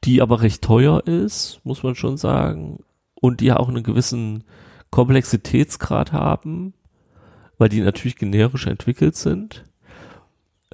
die 0.05 0.21
aber 0.21 0.43
recht 0.43 0.62
teuer 0.62 1.07
ist, 1.07 1.61
muss 1.65 1.83
man 1.83 1.95
schon 1.95 2.17
sagen, 2.17 2.85
und 3.15 3.41
die 3.41 3.53
auch 3.53 3.69
einen 3.69 3.85
gewissen 3.85 4.45
Komplexitätsgrad 4.91 6.12
haben, 6.12 6.75
weil 7.57 7.69
die 7.69 7.81
natürlich 7.81 8.17
generisch 8.17 8.67
entwickelt 8.67 9.17
sind, 9.17 9.65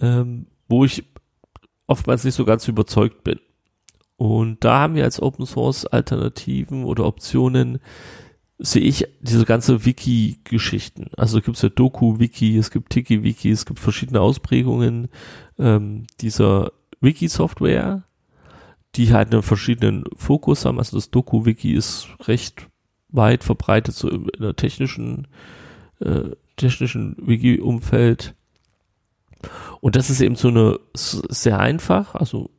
ähm, 0.00 0.46
wo 0.68 0.84
ich 0.84 1.04
oftmals 1.86 2.24
nicht 2.24 2.34
so 2.34 2.44
ganz 2.44 2.66
überzeugt 2.66 3.22
bin. 3.22 3.38
Und 4.16 4.64
da 4.64 4.80
haben 4.80 4.94
wir 4.94 5.04
als 5.04 5.22
Open 5.22 5.46
Source 5.46 5.86
Alternativen 5.86 6.84
oder 6.84 7.04
Optionen, 7.04 7.78
sehe 8.58 8.82
ich 8.82 9.06
diese 9.20 9.44
ganze 9.44 9.84
Wiki-Geschichten. 9.84 11.10
Also 11.16 11.40
gibt 11.40 11.56
es 11.56 11.62
ja 11.62 11.68
Doku-Wiki, 11.68 12.56
es 12.56 12.70
gibt 12.70 12.90
Tiki-Wiki, 12.90 13.50
es 13.50 13.66
gibt 13.66 13.78
verschiedene 13.78 14.20
Ausprägungen 14.20 15.08
ähm, 15.58 16.06
dieser 16.20 16.72
Wiki-Software, 17.00 18.02
die 18.96 19.12
halt 19.12 19.32
einen 19.32 19.42
verschiedenen 19.42 20.04
Fokus 20.16 20.64
haben. 20.64 20.78
Also 20.78 20.96
das 20.96 21.10
Doku-Wiki 21.10 21.72
ist 21.72 22.08
recht 22.26 22.68
weit 23.10 23.44
verbreitet 23.44 23.94
so 23.94 24.08
in 24.08 24.28
der 24.38 24.56
technischen 24.56 25.28
äh, 26.00 26.30
technischen 26.56 27.16
Wiki-Umfeld. 27.18 28.34
Und 29.80 29.96
das 29.96 30.10
ist 30.10 30.20
eben 30.20 30.34
so 30.34 30.48
eine 30.48 30.80
sehr 30.94 31.60
einfach, 31.60 32.14
also 32.14 32.50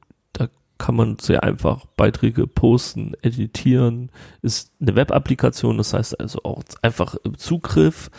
kann 0.79 0.95
man 0.95 1.19
sehr 1.19 1.43
einfach 1.43 1.85
Beiträge 1.85 2.47
posten, 2.47 3.13
editieren, 3.21 4.11
ist 4.41 4.71
eine 4.81 4.95
Web-Applikation, 4.95 5.77
das 5.77 5.93
heißt 5.93 6.19
also 6.19 6.39
auch 6.43 6.63
einfach 6.81 7.15
im 7.23 7.37
Zugriff 7.37 8.09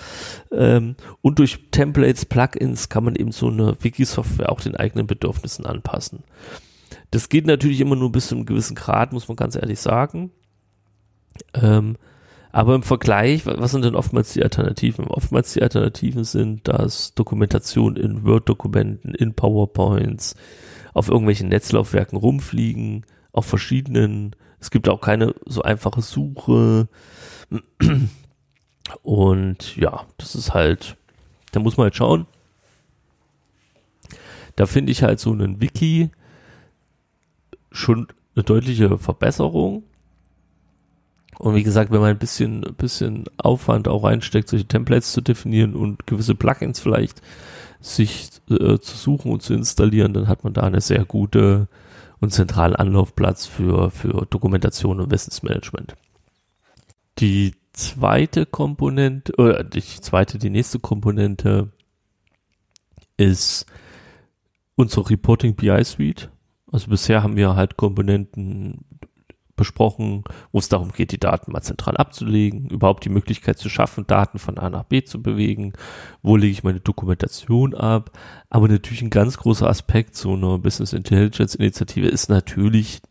ähm, 0.52 0.94
und 1.22 1.40
durch 1.40 1.70
Templates, 1.72 2.26
Plugins 2.26 2.88
kann 2.88 3.02
man 3.02 3.16
eben 3.16 3.32
so 3.32 3.48
eine 3.48 3.76
Wiki-Software 3.82 4.52
auch 4.52 4.60
den 4.60 4.76
eigenen 4.76 5.08
Bedürfnissen 5.08 5.66
anpassen. 5.66 6.22
Das 7.10 7.28
geht 7.28 7.46
natürlich 7.46 7.80
immer 7.80 7.96
nur 7.96 8.12
bis 8.12 8.28
zu 8.28 8.36
einem 8.36 8.46
gewissen 8.46 8.76
Grad, 8.76 9.12
muss 9.12 9.26
man 9.26 9.36
ganz 9.36 9.56
ehrlich 9.56 9.80
sagen. 9.80 10.30
Ähm, 11.54 11.96
aber 12.52 12.74
im 12.74 12.82
Vergleich, 12.82 13.46
was 13.46 13.70
sind 13.70 13.84
denn 13.84 13.94
oftmals 13.94 14.32
die 14.32 14.42
Alternativen? 14.42 15.06
Oftmals 15.06 15.52
die 15.52 15.62
Alternativen 15.62 16.24
sind, 16.24 16.66
dass 16.68 17.14
Dokumentation 17.14 17.96
in 17.96 18.24
Word-Dokumenten, 18.24 19.14
in 19.14 19.34
PowerPoints, 19.34 20.34
auf 20.94 21.08
irgendwelchen 21.08 21.48
Netzlaufwerken 21.48 22.18
rumfliegen, 22.18 23.06
auf 23.32 23.46
verschiedenen. 23.46 24.36
Es 24.58 24.70
gibt 24.70 24.88
auch 24.88 25.00
keine 25.00 25.34
so 25.46 25.62
einfache 25.62 26.02
Suche. 26.02 26.88
Und 29.02 29.76
ja, 29.76 30.06
das 30.18 30.34
ist 30.34 30.54
halt, 30.54 30.96
da 31.52 31.60
muss 31.60 31.76
man 31.76 31.84
halt 31.84 31.96
schauen. 31.96 32.26
Da 34.56 34.66
finde 34.66 34.92
ich 34.92 35.02
halt 35.02 35.20
so 35.20 35.32
einen 35.32 35.60
Wiki 35.60 36.10
schon 37.70 38.08
eine 38.34 38.44
deutliche 38.44 38.98
Verbesserung. 38.98 39.84
Und 41.38 41.54
wie 41.54 41.62
gesagt, 41.62 41.90
wenn 41.90 42.00
man 42.00 42.10
ein 42.10 42.18
bisschen, 42.18 42.60
bisschen 42.76 43.24
Aufwand 43.38 43.88
auch 43.88 44.04
reinsteckt, 44.04 44.48
solche 44.48 44.66
Templates 44.66 45.12
zu 45.12 45.22
definieren 45.22 45.74
und 45.74 46.06
gewisse 46.06 46.34
Plugins 46.34 46.80
vielleicht 46.80 47.22
sich 47.80 48.30
äh, 48.50 48.78
zu 48.78 48.96
suchen 48.96 49.32
und 49.32 49.42
zu 49.42 49.54
installieren, 49.54 50.12
dann 50.12 50.28
hat 50.28 50.44
man 50.44 50.52
da 50.52 50.62
eine 50.62 50.80
sehr 50.80 51.04
gute 51.04 51.68
und 52.20 52.32
zentralen 52.32 52.76
Anlaufplatz 52.76 53.46
für, 53.46 53.90
für 53.90 54.26
Dokumentation 54.28 55.00
und 55.00 55.10
Wissensmanagement. 55.10 55.96
Die 57.18 57.54
zweite 57.72 58.46
Komponente, 58.46 59.34
oder 59.36 59.64
die 59.64 59.80
zweite, 59.80 60.38
die 60.38 60.50
nächste 60.50 60.78
Komponente 60.78 61.70
ist 63.16 63.66
unsere 64.76 65.08
Reporting 65.10 65.54
BI 65.54 65.84
Suite. 65.84 66.30
Also 66.70 66.90
bisher 66.90 67.22
haben 67.22 67.36
wir 67.36 67.56
halt 67.56 67.76
Komponenten 67.76 68.84
besprochen, 69.60 70.24
wo 70.52 70.58
es 70.58 70.70
darum 70.70 70.90
geht, 70.90 71.12
die 71.12 71.20
Daten 71.20 71.52
mal 71.52 71.60
zentral 71.60 71.98
abzulegen, 71.98 72.70
überhaupt 72.70 73.04
die 73.04 73.10
Möglichkeit 73.10 73.58
zu 73.58 73.68
schaffen, 73.68 74.06
Daten 74.06 74.38
von 74.38 74.58
A 74.58 74.70
nach 74.70 74.84
B 74.84 75.04
zu 75.04 75.22
bewegen, 75.22 75.74
wo 76.22 76.36
lege 76.36 76.52
ich 76.52 76.64
meine 76.64 76.80
Dokumentation 76.80 77.74
ab. 77.74 78.18
Aber 78.48 78.68
natürlich 78.68 79.02
ein 79.02 79.10
ganz 79.10 79.36
großer 79.36 79.68
Aspekt 79.68 80.16
so 80.16 80.32
einer 80.32 80.58
Business 80.58 80.94
Intelligence 80.94 81.54
Initiative 81.54 82.08
ist 82.08 82.30
natürlich 82.30 83.02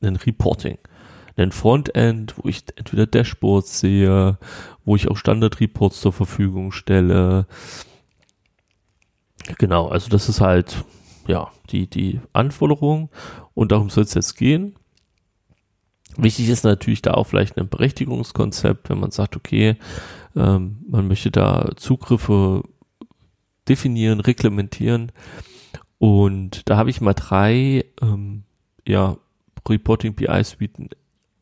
ein 0.00 0.16
Reporting. 0.16 0.78
Ein 1.36 1.52
Frontend, 1.52 2.34
wo 2.38 2.48
ich 2.48 2.64
entweder 2.76 3.06
Dashboards 3.06 3.80
sehe, 3.80 4.38
wo 4.86 4.96
ich 4.96 5.08
auch 5.08 5.16
Standard-Reports 5.18 6.00
zur 6.00 6.14
Verfügung 6.14 6.72
stelle. 6.72 7.46
Genau, 9.58 9.88
also 9.88 10.08
das 10.08 10.30
ist 10.30 10.40
halt 10.40 10.84
ja 11.26 11.50
die, 11.68 11.86
die 11.86 12.20
Anforderung 12.32 13.10
und 13.52 13.72
darum 13.72 13.90
soll 13.90 14.04
es 14.04 14.14
jetzt 14.14 14.36
gehen. 14.36 14.77
Wichtig 16.18 16.48
ist 16.48 16.64
natürlich 16.64 17.00
da 17.00 17.14
auch 17.14 17.28
vielleicht 17.28 17.56
ein 17.56 17.68
Berechtigungskonzept, 17.68 18.90
wenn 18.90 18.98
man 18.98 19.12
sagt, 19.12 19.36
okay, 19.36 19.76
ähm, 20.34 20.84
man 20.88 21.06
möchte 21.06 21.30
da 21.30 21.70
Zugriffe 21.76 22.64
definieren, 23.68 24.18
reglementieren. 24.18 25.12
Und 25.98 26.68
da 26.68 26.76
habe 26.76 26.90
ich 26.90 27.00
mal 27.00 27.14
drei 27.14 27.84
ähm, 28.02 28.42
ja, 28.84 29.16
Reporting 29.68 30.14
BI 30.14 30.42
Suiten 30.42 30.88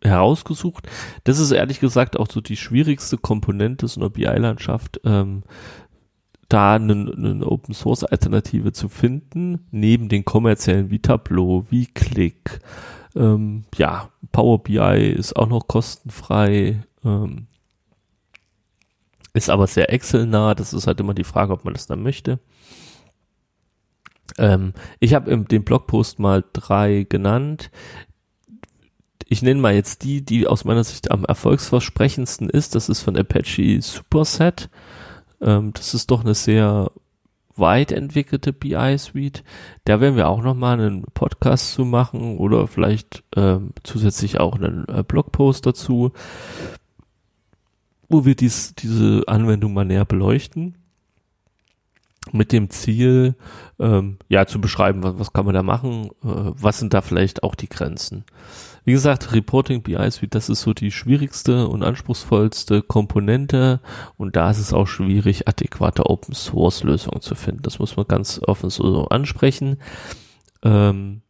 herausgesucht. 0.02 0.86
Das 1.24 1.38
ist 1.38 1.52
ehrlich 1.52 1.80
gesagt 1.80 2.18
auch 2.18 2.30
so 2.30 2.42
die 2.42 2.56
schwierigste 2.56 3.16
Komponente 3.16 3.88
so 3.88 4.00
einer 4.00 4.10
BI-Landschaft, 4.10 5.00
ähm, 5.04 5.42
da 6.48 6.74
eine, 6.74 6.92
eine 6.92 7.46
Open 7.46 7.74
Source 7.74 8.04
Alternative 8.04 8.72
zu 8.72 8.88
finden, 8.88 9.66
neben 9.70 10.08
den 10.08 10.24
kommerziellen 10.24 10.90
wie 10.90 11.00
Tableau, 11.00 11.64
wie 11.70 11.86
Click, 11.86 12.60
ähm, 13.16 13.64
ja, 13.76 14.10
Power 14.32 14.62
BI 14.62 15.10
ist 15.10 15.34
auch 15.36 15.48
noch 15.48 15.66
kostenfrei, 15.66 16.82
ähm, 17.04 17.46
ist 19.32 19.50
aber 19.50 19.66
sehr 19.66 19.92
Excel-nah. 19.92 20.54
Das 20.54 20.72
ist 20.72 20.86
halt 20.86 21.00
immer 21.00 21.14
die 21.14 21.24
Frage, 21.24 21.52
ob 21.52 21.64
man 21.64 21.74
das 21.74 21.86
dann 21.86 22.02
möchte. 22.02 22.38
Ähm, 24.38 24.74
ich 25.00 25.14
habe 25.14 25.30
im 25.30 25.48
dem 25.48 25.64
Blogpost 25.64 26.18
mal 26.18 26.44
drei 26.52 27.06
genannt. 27.08 27.70
Ich 29.28 29.42
nenne 29.42 29.60
mal 29.60 29.74
jetzt 29.74 30.04
die, 30.04 30.24
die 30.24 30.46
aus 30.46 30.64
meiner 30.64 30.84
Sicht 30.84 31.10
am 31.10 31.24
erfolgsversprechendsten 31.24 32.48
ist. 32.48 32.74
Das 32.74 32.88
ist 32.88 33.02
von 33.02 33.16
Apache 33.16 33.80
Superset. 33.80 34.68
Ähm, 35.40 35.72
das 35.72 35.94
ist 35.94 36.10
doch 36.10 36.22
eine 36.22 36.34
sehr 36.34 36.90
weit 37.58 37.92
entwickelte 37.92 38.52
BI-Suite. 38.52 39.42
Da 39.84 40.00
werden 40.00 40.16
wir 40.16 40.28
auch 40.28 40.42
nochmal 40.42 40.78
einen 40.78 41.02
Podcast 41.14 41.72
zu 41.72 41.84
machen 41.84 42.38
oder 42.38 42.66
vielleicht 42.66 43.24
äh, 43.34 43.58
zusätzlich 43.82 44.38
auch 44.38 44.56
einen 44.56 44.86
äh, 44.88 45.02
Blogpost 45.02 45.66
dazu, 45.66 46.12
wo 48.08 48.24
wir 48.24 48.34
dies, 48.34 48.74
diese 48.74 49.24
Anwendung 49.26 49.74
mal 49.74 49.84
näher 49.84 50.04
beleuchten. 50.04 50.76
Mit 52.32 52.52
dem 52.52 52.70
Ziel, 52.70 53.36
ähm, 53.78 54.18
ja, 54.28 54.46
zu 54.46 54.60
beschreiben, 54.60 55.02
was, 55.02 55.18
was 55.18 55.32
kann 55.32 55.46
man 55.46 55.54
da 55.54 55.62
machen, 55.62 56.06
äh, 56.06 56.10
was 56.22 56.78
sind 56.78 56.94
da 56.94 57.00
vielleicht 57.00 57.42
auch 57.42 57.54
die 57.54 57.68
Grenzen. 57.68 58.24
Wie 58.84 58.92
gesagt, 58.92 59.32
Reporting 59.32 59.82
BI 59.82 60.10
Suite, 60.10 60.34
das 60.34 60.48
ist 60.48 60.60
so 60.60 60.72
die 60.72 60.92
schwierigste 60.92 61.66
und 61.66 61.82
anspruchsvollste 61.82 62.82
Komponente 62.82 63.80
und 64.16 64.36
da 64.36 64.50
ist 64.50 64.58
es 64.58 64.72
auch 64.72 64.86
schwierig, 64.86 65.48
adäquate 65.48 66.06
Open 66.06 66.34
Source 66.34 66.84
Lösungen 66.84 67.20
zu 67.20 67.34
finden. 67.34 67.62
Das 67.62 67.80
muss 67.80 67.96
man 67.96 68.06
ganz 68.06 68.40
offen 68.46 68.70
so 68.70 69.08
ansprechen. 69.08 69.78
Ähm, 70.62 71.22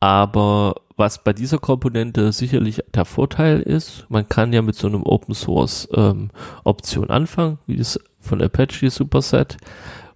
aber 0.00 0.76
was 1.02 1.24
bei 1.24 1.32
dieser 1.32 1.58
Komponente 1.58 2.30
sicherlich 2.30 2.80
der 2.94 3.04
Vorteil 3.04 3.60
ist, 3.60 4.06
man 4.08 4.28
kann 4.28 4.52
ja 4.52 4.62
mit 4.62 4.76
so 4.76 4.86
einem 4.86 5.02
Open 5.02 5.34
Source 5.34 5.88
ähm, 5.94 6.30
Option 6.62 7.10
anfangen, 7.10 7.58
wie 7.66 7.74
das 7.74 7.98
von 8.20 8.40
Apache 8.40 8.88
Superset. 8.88 9.56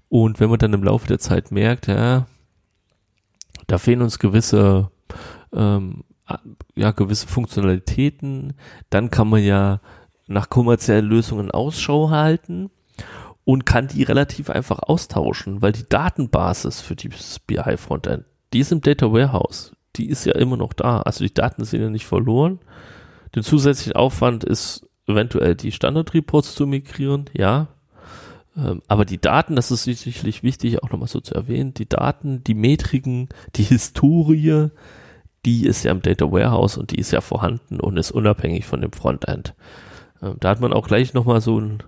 Und 0.09 0.38
wenn 0.38 0.49
man 0.49 0.61
dann 0.61 0.75
im 0.75 0.85
Laufe 0.85 1.09
der 1.09 1.18
Zeit 1.18 1.51
merkt, 1.51 1.88
ja, 1.88 2.27
da 3.66 3.79
fehlen 3.79 4.01
uns 4.01 4.20
gewisse, 4.20 4.92
ähm, 5.53 6.05
ja, 6.77 6.92
gewisse 6.92 7.27
Funktionalitäten, 7.27 8.55
dann 8.88 9.11
kann 9.11 9.29
man 9.29 9.42
ja 9.42 9.81
nach 10.29 10.51
kommerziellen 10.51 11.07
Lösungen 11.07 11.51
Ausschau 11.51 12.11
halten 12.11 12.70
und 13.44 13.66
kann 13.66 13.88
die 13.88 14.05
relativ 14.05 14.51
einfach 14.51 14.79
austauschen, 14.79 15.62
weil 15.62 15.72
die 15.72 15.88
Datenbasis 15.88 16.81
für 16.81 16.94
dieses 16.94 17.40
BI-Frontend, 17.40 18.25
die 18.53 18.61
ist 18.61 18.70
im 18.70 18.83
Data 18.83 19.11
Warehouse, 19.12 19.76
die 19.96 20.09
ist 20.09 20.24
ja 20.24 20.35
immer 20.35 20.56
noch 20.56 20.72
da. 20.72 21.00
Also 21.02 21.24
die 21.24 21.35
Daten 21.35 21.64
sind 21.64 21.82
ja 21.82 21.90
nicht 21.90 22.06
verloren. 22.06 22.59
Den 23.35 23.42
zusätzlichen 23.42 23.94
Aufwand 23.94 24.44
ist 24.44 24.87
eventuell 25.06 25.54
die 25.54 25.72
Standard-Reports 25.72 26.54
zu 26.54 26.66
migrieren, 26.66 27.26
ja, 27.32 27.68
ähm, 28.56 28.82
aber 28.88 29.04
die 29.04 29.20
Daten, 29.20 29.56
das 29.56 29.70
ist 29.70 29.85
sicherlich 29.85 30.42
wichtig, 30.42 30.82
auch 30.82 30.90
nochmal 30.90 31.09
so 31.09 31.20
zu 31.20 31.35
erwähnen, 31.35 31.74
die 31.74 31.88
Daten, 31.88 32.42
die 32.44 32.54
Metriken, 32.54 33.28
die 33.54 33.64
Historie, 33.64 34.68
die 35.44 35.66
ist 35.66 35.85
ja 35.85 35.92
im 35.92 36.02
Data 36.02 36.30
Warehouse 36.30 36.76
und 36.76 36.90
die 36.90 36.98
ist 36.98 37.12
ja 37.12 37.20
vorhanden 37.20 37.80
und 37.80 37.96
ist 37.96 38.11
unabhängig 38.11 38.64
von 38.64 38.80
dem 38.80 38.92
Frontend. 38.92 39.54
Ähm, 40.22 40.37
da 40.40 40.50
hat 40.50 40.61
man 40.61 40.72
auch 40.72 40.88
gleich 40.88 41.14
nochmal 41.14 41.40
so 41.40 41.61
ein 41.61 41.82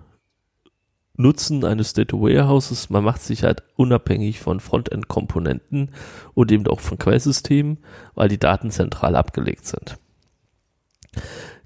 Nutzen 1.19 1.65
eines 1.65 1.91
Data 1.91 2.15
Warehouses. 2.15 2.89
Man 2.89 3.03
macht 3.03 3.21
sich 3.21 3.43
halt 3.43 3.63
unabhängig 3.75 4.39
von 4.39 4.61
Frontend-Komponenten 4.61 5.91
und 6.33 6.51
eben 6.51 6.65
auch 6.67 6.79
von 6.79 6.97
Quellsystemen, 6.97 7.79
weil 8.15 8.29
die 8.29 8.37
Daten 8.37 8.71
zentral 8.71 9.17
abgelegt 9.17 9.65
sind. 9.65 9.97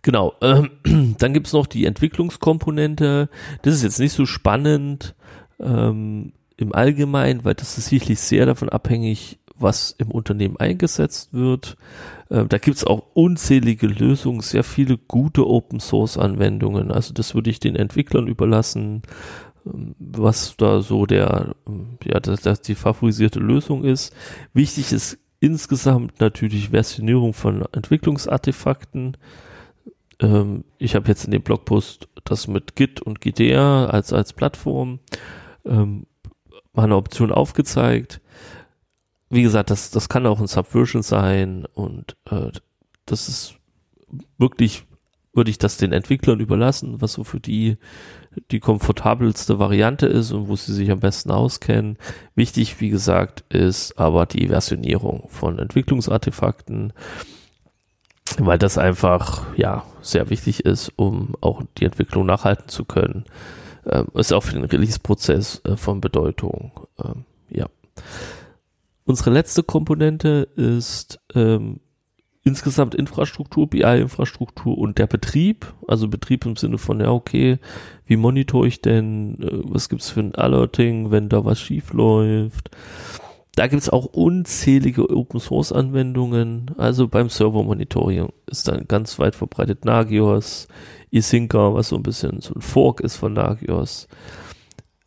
Genau, 0.01 0.33
ähm, 0.41 0.71
dann 1.19 1.33
gibt's 1.33 1.53
noch 1.53 1.67
die 1.67 1.85
Entwicklungskomponente. 1.85 3.29
Das 3.61 3.75
ist 3.75 3.83
jetzt 3.83 3.99
nicht 3.99 4.13
so 4.13 4.25
spannend 4.25 5.13
ähm, 5.59 6.33
im 6.57 6.73
Allgemeinen, 6.73 7.45
weil 7.45 7.53
das 7.53 7.77
ist 7.77 7.89
sicherlich 7.89 8.19
sehr 8.21 8.47
davon 8.47 8.69
abhängig, 8.69 9.37
was 9.57 9.95
im 9.97 10.11
Unternehmen 10.11 10.57
eingesetzt 10.57 11.33
wird. 11.33 11.77
Ähm, 12.29 12.49
da 12.49 12.57
gibt's 12.57 12.83
auch 12.83 13.07
unzählige 13.13 13.87
Lösungen, 13.87 14.41
sehr 14.41 14.63
viele 14.63 14.97
gute 14.97 15.47
Open-Source-Anwendungen. 15.47 16.91
Also 16.91 17.13
das 17.13 17.35
würde 17.35 17.49
ich 17.49 17.59
den 17.59 17.75
Entwicklern 17.75 18.27
überlassen, 18.27 19.03
ähm, 19.65 19.95
was 19.99 20.55
da 20.57 20.81
so 20.81 21.05
der, 21.05 21.55
ähm, 21.67 21.97
ja, 22.03 22.19
dass 22.19 22.41
das 22.41 22.61
die 22.61 22.75
favorisierte 22.75 23.39
Lösung 23.39 23.83
ist. 23.83 24.13
Wichtig 24.53 24.91
ist 24.91 25.17
insgesamt 25.39 26.19
natürlich 26.19 26.69
Versionierung 26.69 27.33
von 27.33 27.65
Entwicklungsartefakten 27.73 29.17
ähm, 30.19 30.63
ich 30.77 30.95
habe 30.95 31.07
jetzt 31.07 31.25
in 31.25 31.31
dem 31.31 31.41
Blogpost 31.41 32.07
das 32.23 32.47
mit 32.47 32.75
Git 32.75 33.01
und 33.01 33.21
Gidea 33.21 33.85
als, 33.87 34.13
als 34.13 34.33
Plattform 34.33 34.99
ähm, 35.65 36.05
mal 36.73 36.91
Option 36.91 37.31
aufgezeigt. 37.31 38.21
Wie 39.33 39.43
gesagt, 39.43 39.69
das, 39.69 39.91
das 39.91 40.09
kann 40.09 40.25
auch 40.25 40.39
ein 40.39 40.47
Subversion 40.47 41.01
sein 41.01 41.65
und 41.73 42.15
äh, 42.29 42.51
das 43.05 43.27
ist 43.27 43.55
wirklich, 44.37 44.85
würde 45.33 45.49
ich 45.49 45.57
das 45.57 45.77
den 45.77 45.91
Entwicklern 45.91 46.39
überlassen, 46.39 47.01
was 47.01 47.13
so 47.13 47.23
für 47.23 47.39
die 47.39 47.77
die 48.49 48.59
komfortabelste 48.59 49.59
Variante 49.59 50.07
ist 50.07 50.31
und 50.31 50.47
wo 50.47 50.55
sie 50.55 50.73
sich 50.73 50.89
am 50.89 50.99
besten 50.99 51.29
auskennen. 51.29 51.97
Wichtig, 52.33 52.81
wie 52.81 52.89
gesagt, 52.89 53.43
ist 53.49 53.99
aber 53.99 54.25
die 54.25 54.47
Versionierung 54.47 55.27
von 55.29 55.59
Entwicklungsartefakten 55.59 56.93
weil 58.37 58.57
das 58.57 58.77
einfach 58.77 59.45
ja 59.57 59.83
sehr 60.01 60.29
wichtig 60.29 60.65
ist, 60.65 60.91
um 60.95 61.35
auch 61.41 61.61
die 61.77 61.85
Entwicklung 61.85 62.25
nachhalten 62.25 62.67
zu 62.67 62.85
können. 62.85 63.25
Ähm, 63.85 64.07
ist 64.13 64.33
auch 64.33 64.43
für 64.43 64.53
den 64.53 64.63
Release-Prozess 64.63 65.61
äh, 65.65 65.75
von 65.75 66.01
Bedeutung. 66.01 66.71
Ähm, 67.03 67.25
ja. 67.49 67.67
Unsere 69.05 69.31
letzte 69.31 69.63
Komponente 69.63 70.47
ist 70.55 71.19
ähm, 71.35 71.79
insgesamt 72.43 72.95
Infrastruktur, 72.95 73.69
BI-Infrastruktur 73.69 74.77
und 74.77 74.97
der 74.97 75.07
Betrieb. 75.07 75.73
Also 75.87 76.07
Betrieb 76.07 76.45
im 76.45 76.55
Sinne 76.55 76.77
von, 76.77 76.99
ja, 76.99 77.11
okay, 77.11 77.59
wie 78.05 78.17
monitore 78.17 78.67
ich 78.67 78.81
denn, 78.81 79.41
äh, 79.41 79.61
was 79.63 79.89
gibt's 79.89 80.09
für 80.09 80.21
ein 80.21 80.35
Alerting, 80.35 81.11
wenn 81.11 81.29
da 81.29 81.43
was 81.45 81.59
schief 81.59 81.93
läuft? 81.93 82.69
da 83.55 83.67
gibt 83.67 83.83
es 83.83 83.89
auch 83.89 84.05
unzählige 84.05 85.09
Open 85.15 85.39
Source 85.39 85.71
Anwendungen. 85.71 86.71
Also 86.77 87.07
beim 87.07 87.29
Server 87.29 87.63
Monitoring 87.63 88.29
ist 88.47 88.67
dann 88.67 88.87
ganz 88.87 89.19
weit 89.19 89.35
verbreitet 89.35 89.85
Nagios, 89.85 90.67
Isinca, 91.11 91.73
was 91.73 91.89
so 91.89 91.95
ein 91.97 92.03
bisschen 92.03 92.41
so 92.41 92.55
ein 92.55 92.61
Fork 92.61 93.01
ist 93.01 93.15
von 93.15 93.33
Nagios. 93.33 94.07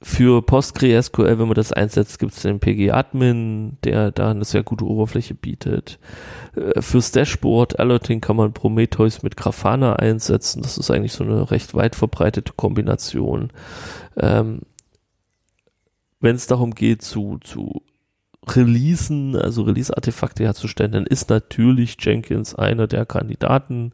Für 0.02 0.42
PostgreSQL, 0.42 1.38
wenn 1.38 1.48
man 1.48 1.54
das 1.54 1.72
einsetzt, 1.72 2.18
gibt 2.18 2.34
es 2.34 2.42
den 2.42 2.60
PG-Admin, 2.60 3.78
der 3.82 4.10
da 4.10 4.30
eine 4.30 4.44
sehr 4.44 4.62
gute 4.62 4.84
Oberfläche 4.84 5.34
bietet. 5.34 5.98
Äh, 6.54 6.82
fürs 6.82 7.12
Dashboard 7.12 7.78
Alerting 7.78 8.20
kann 8.20 8.36
man 8.36 8.52
Prometheus 8.52 9.22
mit 9.22 9.38
Grafana 9.38 9.96
einsetzen. 9.96 10.60
Das 10.62 10.76
ist 10.76 10.90
eigentlich 10.90 11.14
so 11.14 11.24
eine 11.24 11.50
recht 11.50 11.74
weit 11.74 11.96
verbreitete 11.96 12.52
Kombination. 12.54 13.50
Ähm, 14.18 14.60
wenn 16.20 16.36
es 16.36 16.46
darum 16.46 16.74
geht, 16.74 17.00
zu, 17.00 17.38
zu 17.42 17.82
Releasen, 18.48 19.34
also 19.34 19.62
Release-Artefakte 19.62 20.44
herzustellen, 20.44 20.92
dann 20.92 21.06
ist 21.06 21.30
natürlich 21.30 21.96
Jenkins 22.00 22.54
einer 22.54 22.86
der 22.86 23.06
Kandidaten 23.06 23.92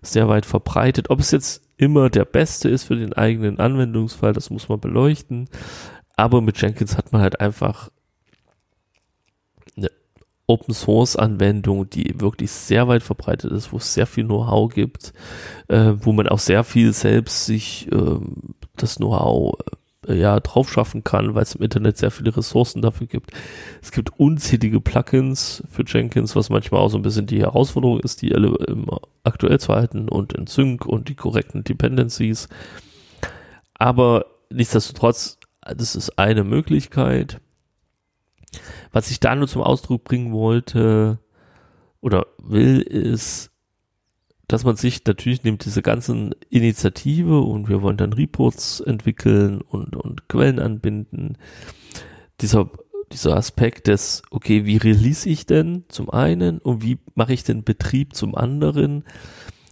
sehr 0.00 0.28
weit 0.28 0.46
verbreitet. 0.46 1.10
Ob 1.10 1.20
es 1.20 1.30
jetzt 1.30 1.62
immer 1.82 2.10
der 2.10 2.24
beste 2.24 2.68
ist 2.68 2.84
für 2.84 2.94
den 2.94 3.12
eigenen 3.12 3.58
Anwendungsfall, 3.58 4.32
das 4.32 4.50
muss 4.50 4.68
man 4.68 4.78
beleuchten. 4.78 5.48
Aber 6.16 6.40
mit 6.40 6.60
Jenkins 6.62 6.96
hat 6.96 7.12
man 7.12 7.20
halt 7.20 7.40
einfach 7.40 7.90
eine 9.76 9.90
Open 10.46 10.74
Source 10.74 11.16
Anwendung, 11.16 11.90
die 11.90 12.20
wirklich 12.20 12.52
sehr 12.52 12.86
weit 12.86 13.02
verbreitet 13.02 13.50
ist, 13.50 13.72
wo 13.72 13.78
es 13.78 13.94
sehr 13.94 14.06
viel 14.06 14.24
Know-how 14.24 14.72
gibt, 14.72 15.12
äh, 15.66 15.94
wo 15.96 16.12
man 16.12 16.28
auch 16.28 16.38
sehr 16.38 16.62
viel 16.62 16.92
selbst 16.92 17.46
sich 17.46 17.90
äh, 17.90 18.20
das 18.76 18.96
Know-how 18.96 19.58
äh, 19.58 19.76
ja, 20.06 20.40
drauf 20.40 20.70
schaffen 20.70 21.04
kann, 21.04 21.34
weil 21.34 21.44
es 21.44 21.54
im 21.54 21.62
Internet 21.62 21.96
sehr 21.96 22.10
viele 22.10 22.36
Ressourcen 22.36 22.82
dafür 22.82 23.06
gibt. 23.06 23.30
Es 23.80 23.92
gibt 23.92 24.18
unzählige 24.18 24.80
Plugins 24.80 25.62
für 25.70 25.84
Jenkins, 25.86 26.34
was 26.34 26.50
manchmal 26.50 26.80
auch 26.80 26.88
so 26.88 26.98
ein 26.98 27.02
bisschen 27.02 27.26
die 27.26 27.40
Herausforderung 27.40 28.00
ist, 28.00 28.22
die 28.22 28.34
alle 28.34 28.56
aktuell 29.22 29.60
zu 29.60 29.72
halten 29.72 30.08
und 30.08 30.32
in 30.32 30.46
Sync 30.48 30.86
und 30.86 31.08
die 31.08 31.14
korrekten 31.14 31.62
Dependencies. 31.62 32.48
Aber 33.74 34.26
nichtsdestotrotz, 34.50 35.38
das 35.60 35.94
ist 35.94 36.18
eine 36.18 36.42
Möglichkeit. 36.42 37.40
Was 38.90 39.10
ich 39.10 39.20
da 39.20 39.36
nur 39.36 39.48
zum 39.48 39.62
Ausdruck 39.62 40.04
bringen 40.04 40.32
wollte 40.32 41.18
oder 42.00 42.26
will, 42.38 42.80
ist, 42.80 43.51
dass 44.48 44.64
man 44.64 44.76
sich 44.76 45.04
natürlich 45.06 45.44
nimmt 45.44 45.64
diese 45.64 45.82
ganzen 45.82 46.34
Initiative 46.50 47.40
und 47.40 47.68
wir 47.68 47.82
wollen 47.82 47.96
dann 47.96 48.12
Reports 48.12 48.80
entwickeln 48.80 49.60
und, 49.60 49.96
und 49.96 50.28
Quellen 50.28 50.58
anbinden. 50.58 51.38
Dieser, 52.40 52.68
dieser 53.12 53.36
Aspekt 53.36 53.86
des, 53.86 54.22
okay, 54.30 54.64
wie 54.66 54.76
release 54.76 55.28
ich 55.28 55.46
denn 55.46 55.84
zum 55.88 56.10
einen 56.10 56.58
und 56.58 56.82
wie 56.82 56.98
mache 57.14 57.32
ich 57.32 57.44
den 57.44 57.64
Betrieb 57.64 58.14
zum 58.14 58.34
anderen, 58.34 59.04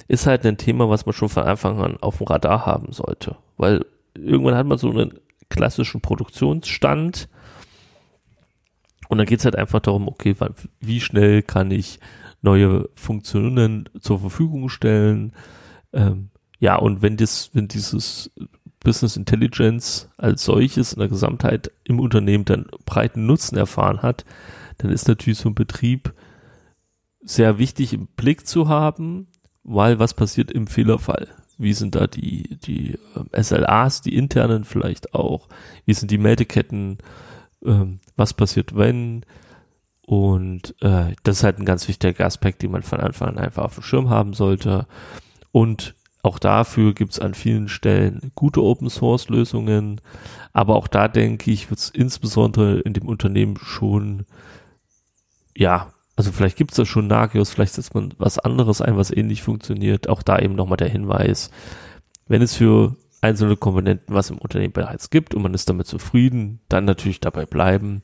ist 0.08 0.26
halt 0.26 0.44
ein 0.46 0.56
Thema, 0.56 0.88
was 0.88 1.06
man 1.06 1.12
schon 1.12 1.28
von 1.28 1.44
Anfang 1.44 1.80
an 1.80 1.96
auf 2.00 2.18
dem 2.18 2.26
Radar 2.26 2.66
haben 2.66 2.92
sollte. 2.92 3.36
Weil 3.56 3.84
irgendwann 4.14 4.56
hat 4.56 4.66
man 4.66 4.78
so 4.78 4.90
einen 4.90 5.14
klassischen 5.48 6.00
Produktionsstand 6.00 7.28
und 9.08 9.18
dann 9.18 9.26
geht 9.26 9.40
es 9.40 9.44
halt 9.44 9.56
einfach 9.56 9.80
darum, 9.80 10.06
okay, 10.06 10.36
wie 10.80 11.00
schnell 11.00 11.42
kann 11.42 11.72
ich 11.72 11.98
neue 12.42 12.88
Funktionen 12.94 13.88
zur 14.00 14.20
Verfügung 14.20 14.68
stellen. 14.68 15.32
Ähm, 15.92 16.30
ja, 16.58 16.76
und 16.76 17.02
wenn 17.02 17.16
das, 17.16 17.50
wenn 17.52 17.68
dieses 17.68 18.30
Business 18.80 19.16
Intelligence 19.16 20.08
als 20.16 20.44
solches 20.44 20.92
in 20.92 21.00
der 21.00 21.08
Gesamtheit 21.08 21.70
im 21.84 22.00
Unternehmen 22.00 22.44
dann 22.44 22.66
breiten 22.86 23.26
Nutzen 23.26 23.56
erfahren 23.56 24.02
hat, 24.02 24.24
dann 24.78 24.90
ist 24.90 25.08
natürlich 25.08 25.38
so 25.38 25.50
ein 25.50 25.54
Betrieb 25.54 26.14
sehr 27.22 27.58
wichtig 27.58 27.92
im 27.92 28.06
Blick 28.06 28.46
zu 28.46 28.68
haben, 28.68 29.28
weil 29.62 29.98
was 29.98 30.14
passiert 30.14 30.50
im 30.50 30.66
Fehlerfall? 30.66 31.28
wie 31.60 31.74
sind 31.74 31.94
da 31.94 32.06
die, 32.06 32.58
die 32.58 32.98
äh, 33.34 33.42
SLAs, 33.42 34.00
die 34.00 34.16
internen 34.16 34.64
vielleicht 34.64 35.14
auch, 35.14 35.48
wie 35.84 35.92
sind 35.92 36.10
die 36.10 36.18
Meldeketten, 36.18 36.98
ähm, 37.64 38.00
was 38.16 38.32
passiert 38.32 38.74
wenn 38.76 39.26
und 40.10 40.74
äh, 40.80 41.14
das 41.22 41.36
ist 41.36 41.44
halt 41.44 41.60
ein 41.60 41.64
ganz 41.64 41.86
wichtiger 41.86 42.26
Aspekt, 42.26 42.62
den 42.62 42.72
man 42.72 42.82
von 42.82 42.98
Anfang 42.98 43.28
an 43.28 43.38
einfach 43.38 43.62
auf 43.62 43.74
dem 43.74 43.84
Schirm 43.84 44.10
haben 44.10 44.34
sollte 44.34 44.88
und 45.52 45.94
auch 46.24 46.40
dafür 46.40 46.94
gibt 46.94 47.12
es 47.12 47.20
an 47.20 47.32
vielen 47.32 47.68
Stellen 47.68 48.32
gute 48.34 48.60
Open 48.60 48.90
Source 48.90 49.28
Lösungen, 49.28 50.00
aber 50.52 50.74
auch 50.74 50.88
da 50.88 51.06
denke 51.06 51.52
ich, 51.52 51.70
wird 51.70 51.78
es 51.78 51.90
insbesondere 51.90 52.80
in 52.80 52.92
dem 52.92 53.06
Unternehmen 53.06 53.56
schon, 53.62 54.26
ja, 55.56 55.92
also 56.16 56.32
vielleicht 56.32 56.56
gibt 56.56 56.72
es 56.72 56.76
da 56.76 56.84
schon 56.84 57.06
Nagios, 57.06 57.50
vielleicht 57.50 57.74
setzt 57.74 57.94
man 57.94 58.12
was 58.18 58.40
anderes 58.40 58.80
ein, 58.80 58.96
was 58.96 59.12
ähnlich 59.12 59.44
funktioniert. 59.44 60.08
Auch 60.08 60.24
da 60.24 60.40
eben 60.40 60.56
nochmal 60.56 60.76
der 60.76 60.88
Hinweis, 60.88 61.52
wenn 62.26 62.42
es 62.42 62.56
für 62.56 62.96
einzelne 63.20 63.56
Komponenten 63.56 64.12
was 64.12 64.30
im 64.30 64.38
Unternehmen 64.38 64.72
bereits 64.72 65.10
gibt 65.10 65.36
und 65.36 65.42
man 65.42 65.54
ist 65.54 65.68
damit 65.68 65.86
zufrieden, 65.86 66.58
dann 66.68 66.84
natürlich 66.84 67.20
dabei 67.20 67.46
bleiben. 67.46 68.02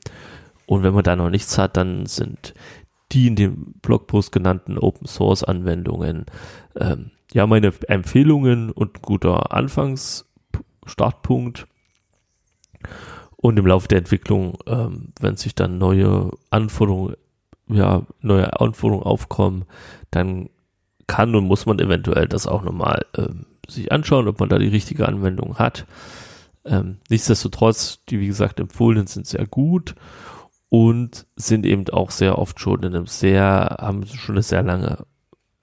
Und 0.67 0.83
wenn 0.83 0.93
man 0.93 1.03
da 1.03 1.15
noch 1.15 1.31
nichts 1.31 1.57
hat, 1.57 1.77
dann 1.77 2.05
sind 2.05 2.53
die 3.13 3.27
in 3.27 3.37
dem 3.37 3.73
Blogpost 3.81 4.33
genannten 4.33 4.77
Open 4.77 5.07
Source 5.07 5.43
Anwendungen 5.43 6.25
ähm, 6.75 7.11
ja 7.31 7.47
meine 7.47 7.71
Empfehlungen 7.87 8.71
und 8.71 9.01
guter 9.01 9.53
Anfangsstartpunkt. 9.53 11.67
Und 13.37 13.57
im 13.57 13.65
Laufe 13.65 13.87
der 13.87 13.99
Entwicklung, 13.99 14.57
ähm, 14.65 15.13
wenn 15.21 15.37
sich 15.37 15.55
dann 15.55 15.77
neue 15.77 16.31
Anforderungen, 16.49 17.15
ja, 17.69 18.01
neue 18.21 18.59
Anforderungen 18.59 19.05
aufkommen, 19.05 19.63
dann 20.11 20.49
kann 21.07 21.33
und 21.33 21.45
muss 21.45 21.65
man 21.65 21.79
eventuell 21.79 22.27
das 22.27 22.45
auch 22.45 22.63
nochmal 22.63 23.05
ähm, 23.17 23.45
sich 23.69 23.93
anschauen, 23.93 24.27
ob 24.27 24.41
man 24.41 24.49
da 24.49 24.59
die 24.59 24.67
richtige 24.67 25.07
Anwendung 25.07 25.59
hat. 25.59 25.85
Ähm, 26.65 26.97
nichtsdestotrotz, 27.09 28.03
die 28.09 28.19
wie 28.19 28.27
gesagt 28.27 28.59
empfohlenen 28.59 29.07
sind 29.07 29.27
sehr 29.27 29.47
gut 29.47 29.95
und 30.69 31.25
sind 31.35 31.65
eben 31.65 31.87
auch 31.89 32.11
sehr 32.11 32.37
oft 32.37 32.59
schon 32.59 32.83
in 32.83 32.95
einem 32.95 33.07
sehr, 33.07 33.77
haben 33.79 34.05
schon 34.05 34.35
eine 34.35 34.43
sehr 34.43 34.63
lange, 34.63 35.05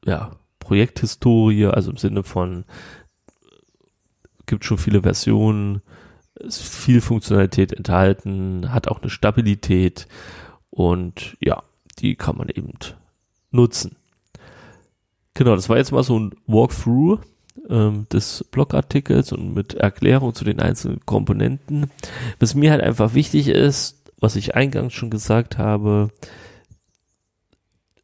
ja, 0.04 0.32
Projekthistorie, 0.58 1.66
also 1.66 1.90
im 1.90 1.98
Sinne 1.98 2.22
von, 2.22 2.64
gibt 4.46 4.64
schon 4.64 4.78
viele 4.78 5.02
Versionen, 5.02 5.82
ist 6.34 6.62
viel 6.62 7.00
Funktionalität 7.00 7.72
enthalten, 7.72 8.72
hat 8.72 8.88
auch 8.88 9.00
eine 9.00 9.10
Stabilität 9.10 10.08
und 10.70 11.36
ja, 11.40 11.62
die 11.98 12.16
kann 12.16 12.36
man 12.36 12.48
eben 12.48 12.72
nutzen. 13.50 13.96
Genau, 15.34 15.54
das 15.54 15.68
war 15.68 15.76
jetzt 15.76 15.92
mal 15.92 16.02
so 16.02 16.18
ein 16.18 16.34
Walkthrough 16.46 17.20
ähm, 17.68 18.06
des 18.12 18.44
Blogartikels 18.50 19.32
und 19.32 19.54
mit 19.54 19.74
Erklärung 19.74 20.34
zu 20.34 20.44
den 20.44 20.60
einzelnen 20.60 21.04
Komponenten. 21.04 21.90
Was 22.38 22.54
mir 22.54 22.70
halt 22.70 22.82
einfach 22.82 23.14
wichtig 23.14 23.48
ist, 23.48 24.03
was 24.20 24.36
ich 24.36 24.54
eingangs 24.54 24.92
schon 24.92 25.10
gesagt 25.10 25.58
habe, 25.58 26.10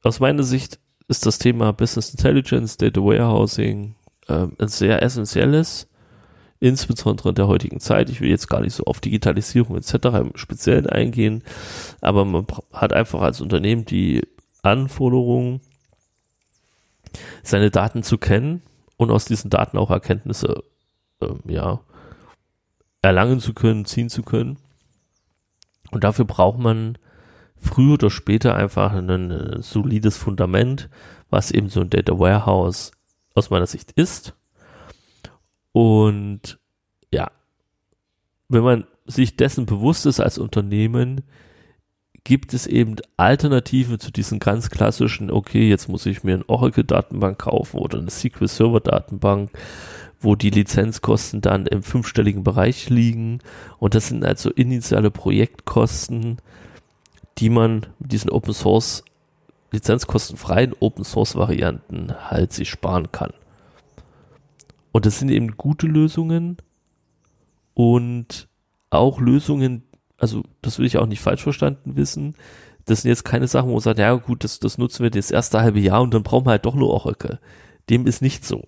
aus 0.03 0.21
meiner 0.21 0.43
Sicht 0.43 0.79
ist 1.09 1.27
das 1.27 1.39
Thema 1.39 1.73
Business 1.73 2.11
Intelligence, 2.11 2.77
Data 2.77 3.01
Warehousing 3.01 3.95
äh, 4.29 4.47
ein 4.59 4.69
sehr 4.69 5.03
essentielles, 5.03 5.89
insbesondere 6.61 7.31
in 7.31 7.35
der 7.35 7.49
heutigen 7.49 7.81
Zeit. 7.81 8.11
Ich 8.11 8.21
will 8.21 8.31
jetzt 8.31 8.49
gar 8.49 8.61
nicht 8.61 8.75
so 8.75 8.85
auf 8.85 9.01
Digitalisierung 9.01 9.77
etc. 9.77 9.95
im 10.19 10.37
Speziellen 10.37 10.87
eingehen, 10.87 11.43
aber 12.01 12.25
man 12.25 12.47
hat 12.73 12.93
einfach 12.93 13.23
als 13.23 13.41
Unternehmen 13.41 13.85
die 13.85 14.23
Anforderung, 14.63 15.61
seine 17.43 17.71
Daten 17.71 18.03
zu 18.03 18.19
kennen 18.19 18.63
und 18.97 19.11
aus 19.11 19.25
diesen 19.25 19.51
Daten 19.51 19.79
auch 19.79 19.91
Erkenntnisse 19.91 20.63
äh, 21.21 21.27
ja, 21.47 21.81
erlangen 23.03 23.41
zu 23.41 23.53
können, 23.53 23.85
ziehen 23.85 24.11
zu 24.11 24.23
können. 24.23 24.59
Und 25.91 26.05
dafür 26.05 26.25
braucht 26.25 26.59
man 26.59 26.99
früher 27.57 27.95
oder 27.95 28.11
später 28.11 28.55
einfach 28.55 28.93
ein, 28.93 29.11
ein 29.11 29.63
solides 29.63 30.17
Fundament, 30.17 30.89
was 31.29 31.51
eben 31.51 31.69
so 31.69 31.81
ein 31.81 31.91
Data 31.91 32.19
Warehouse 32.19 32.93
aus 33.35 33.51
meiner 33.51 33.67
Sicht 33.67 33.93
ist. 33.93 34.35
Und 35.73 36.59
ja, 37.13 37.31
wenn 38.49 38.63
man 38.63 38.85
sich 39.07 39.37
dessen 39.37 39.67
bewusst 39.67 40.07
ist 40.07 40.21
als 40.21 40.39
Unternehmen, 40.39 41.23
gibt 42.25 42.53
es 42.53 42.67
eben 42.67 42.97
Alternativen 43.17 43.99
zu 43.99 44.11
diesen 44.11 44.39
ganz 44.41 44.71
klassischen, 44.71 45.31
okay, 45.31 45.69
jetzt 45.69 45.89
muss 45.89 46.07
ich 46.07 46.23
mir 46.23 46.35
eine 46.35 46.49
Oracle-Datenbank 46.49 47.39
kaufen 47.39 47.79
oder 47.79 47.99
eine 47.99 48.11
SQL-Server-Datenbank, 48.11 49.51
wo 50.21 50.37
die 50.37 50.51
Lizenzkosten 50.51 51.41
dann 51.41 51.67
im 51.67 51.83
fünfstelligen 51.83 52.45
Bereich 52.45 52.91
liegen. 52.91 53.41
Und 53.79 53.95
das 53.95 54.09
sind 54.09 54.25
also 54.25 54.51
initiale 54.51 55.11
Projektkosten, 55.11 56.39
die 57.39 57.51
man 57.51 57.87
mit 57.99 58.13
diesen 58.13 58.31
Open 58.31 58.53
Source 58.53 59.03
lizenzkostenfreien 59.73 60.75
Open 60.81 61.05
Source 61.05 61.37
Varianten 61.37 62.13
halt 62.29 62.53
sich 62.53 62.69
sparen 62.69 63.13
kann. 63.13 63.33
Und 64.93 65.07
das 65.07 65.19
sind 65.19 65.31
eben 65.31 65.57
gute 65.57 65.87
Lösungen 65.87 66.57
und 67.75 68.49
auch 68.91 69.21
Lösungen, 69.21 69.85
also 70.19 70.43
das 70.63 70.79
will 70.79 70.87
ich 70.87 70.99
auch 70.99 71.07
nicht 71.07 71.23
falsch 71.23 71.43
verstanden 71.43 71.97
wissen. 71.97 72.35
Das 72.87 73.03
sind 73.03 73.11
jetzt 73.11 73.25
keine 73.25 73.47
Sachen, 73.47 73.69
wo 73.69 73.75
man 73.75 73.81
sagt, 73.81 74.01
ja 74.01 74.13
gut, 74.15 74.43
das, 74.43 74.59
das 74.59 74.77
nutzen 74.77 75.05
wir 75.05 75.11
das 75.11 75.31
erste 75.31 75.61
halbe 75.61 75.79
Jahr 75.79 76.03
und 76.03 76.13
dann 76.13 76.25
brauchen 76.25 76.47
wir 76.47 76.51
halt 76.51 76.67
doch 76.67 76.75
nur 76.75 76.91
Oracle. 76.91 77.39
Dem 77.89 78.07
ist 78.07 78.21
nicht 78.21 78.45
so. 78.45 78.67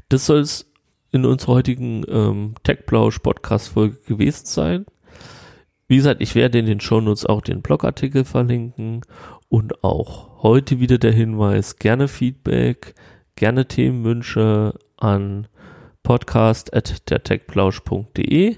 Das 0.08 0.26
soll 0.26 0.40
es 0.40 0.70
in 1.10 1.24
unserer 1.24 1.54
heutigen 1.54 2.04
ähm, 2.08 2.54
TechPlausch-Podcast-Folge 2.64 3.96
gewesen 4.06 4.46
sein. 4.46 4.86
Wie 5.86 5.96
gesagt, 5.96 6.20
ich 6.20 6.34
werde 6.34 6.58
in 6.58 6.66
den 6.66 6.80
Shownotes 6.80 7.24
auch 7.24 7.40
den 7.40 7.62
Blogartikel 7.62 8.24
verlinken 8.24 9.02
und 9.48 9.84
auch 9.84 10.42
heute 10.42 10.80
wieder 10.80 10.98
der 10.98 11.12
Hinweis, 11.12 11.76
gerne 11.76 12.08
Feedback, 12.08 12.94
gerne 13.36 13.66
Themenwünsche 13.66 14.74
an 14.96 15.46
podcast.dertechplausch.de, 16.02 18.56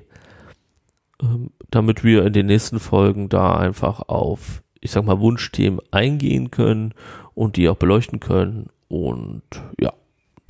ähm, 1.22 1.50
damit 1.70 2.02
wir 2.04 2.24
in 2.26 2.32
den 2.32 2.46
nächsten 2.46 2.80
Folgen 2.80 3.28
da 3.28 3.56
einfach 3.56 4.00
auf, 4.08 4.62
ich 4.80 4.90
sag 4.90 5.04
mal, 5.04 5.20
Wunschthemen 5.20 5.80
eingehen 5.90 6.50
können 6.50 6.94
und 7.34 7.56
die 7.56 7.68
auch 7.68 7.76
beleuchten 7.76 8.18
können. 8.20 8.68
Und 8.88 9.42
ja, 9.80 9.92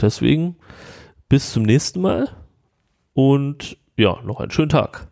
deswegen 0.00 0.56
bis 1.28 1.52
zum 1.52 1.64
nächsten 1.64 2.00
Mal 2.00 2.28
und 3.12 3.76
ja, 3.96 4.20
noch 4.22 4.40
einen 4.40 4.50
schönen 4.50 4.70
Tag. 4.70 5.08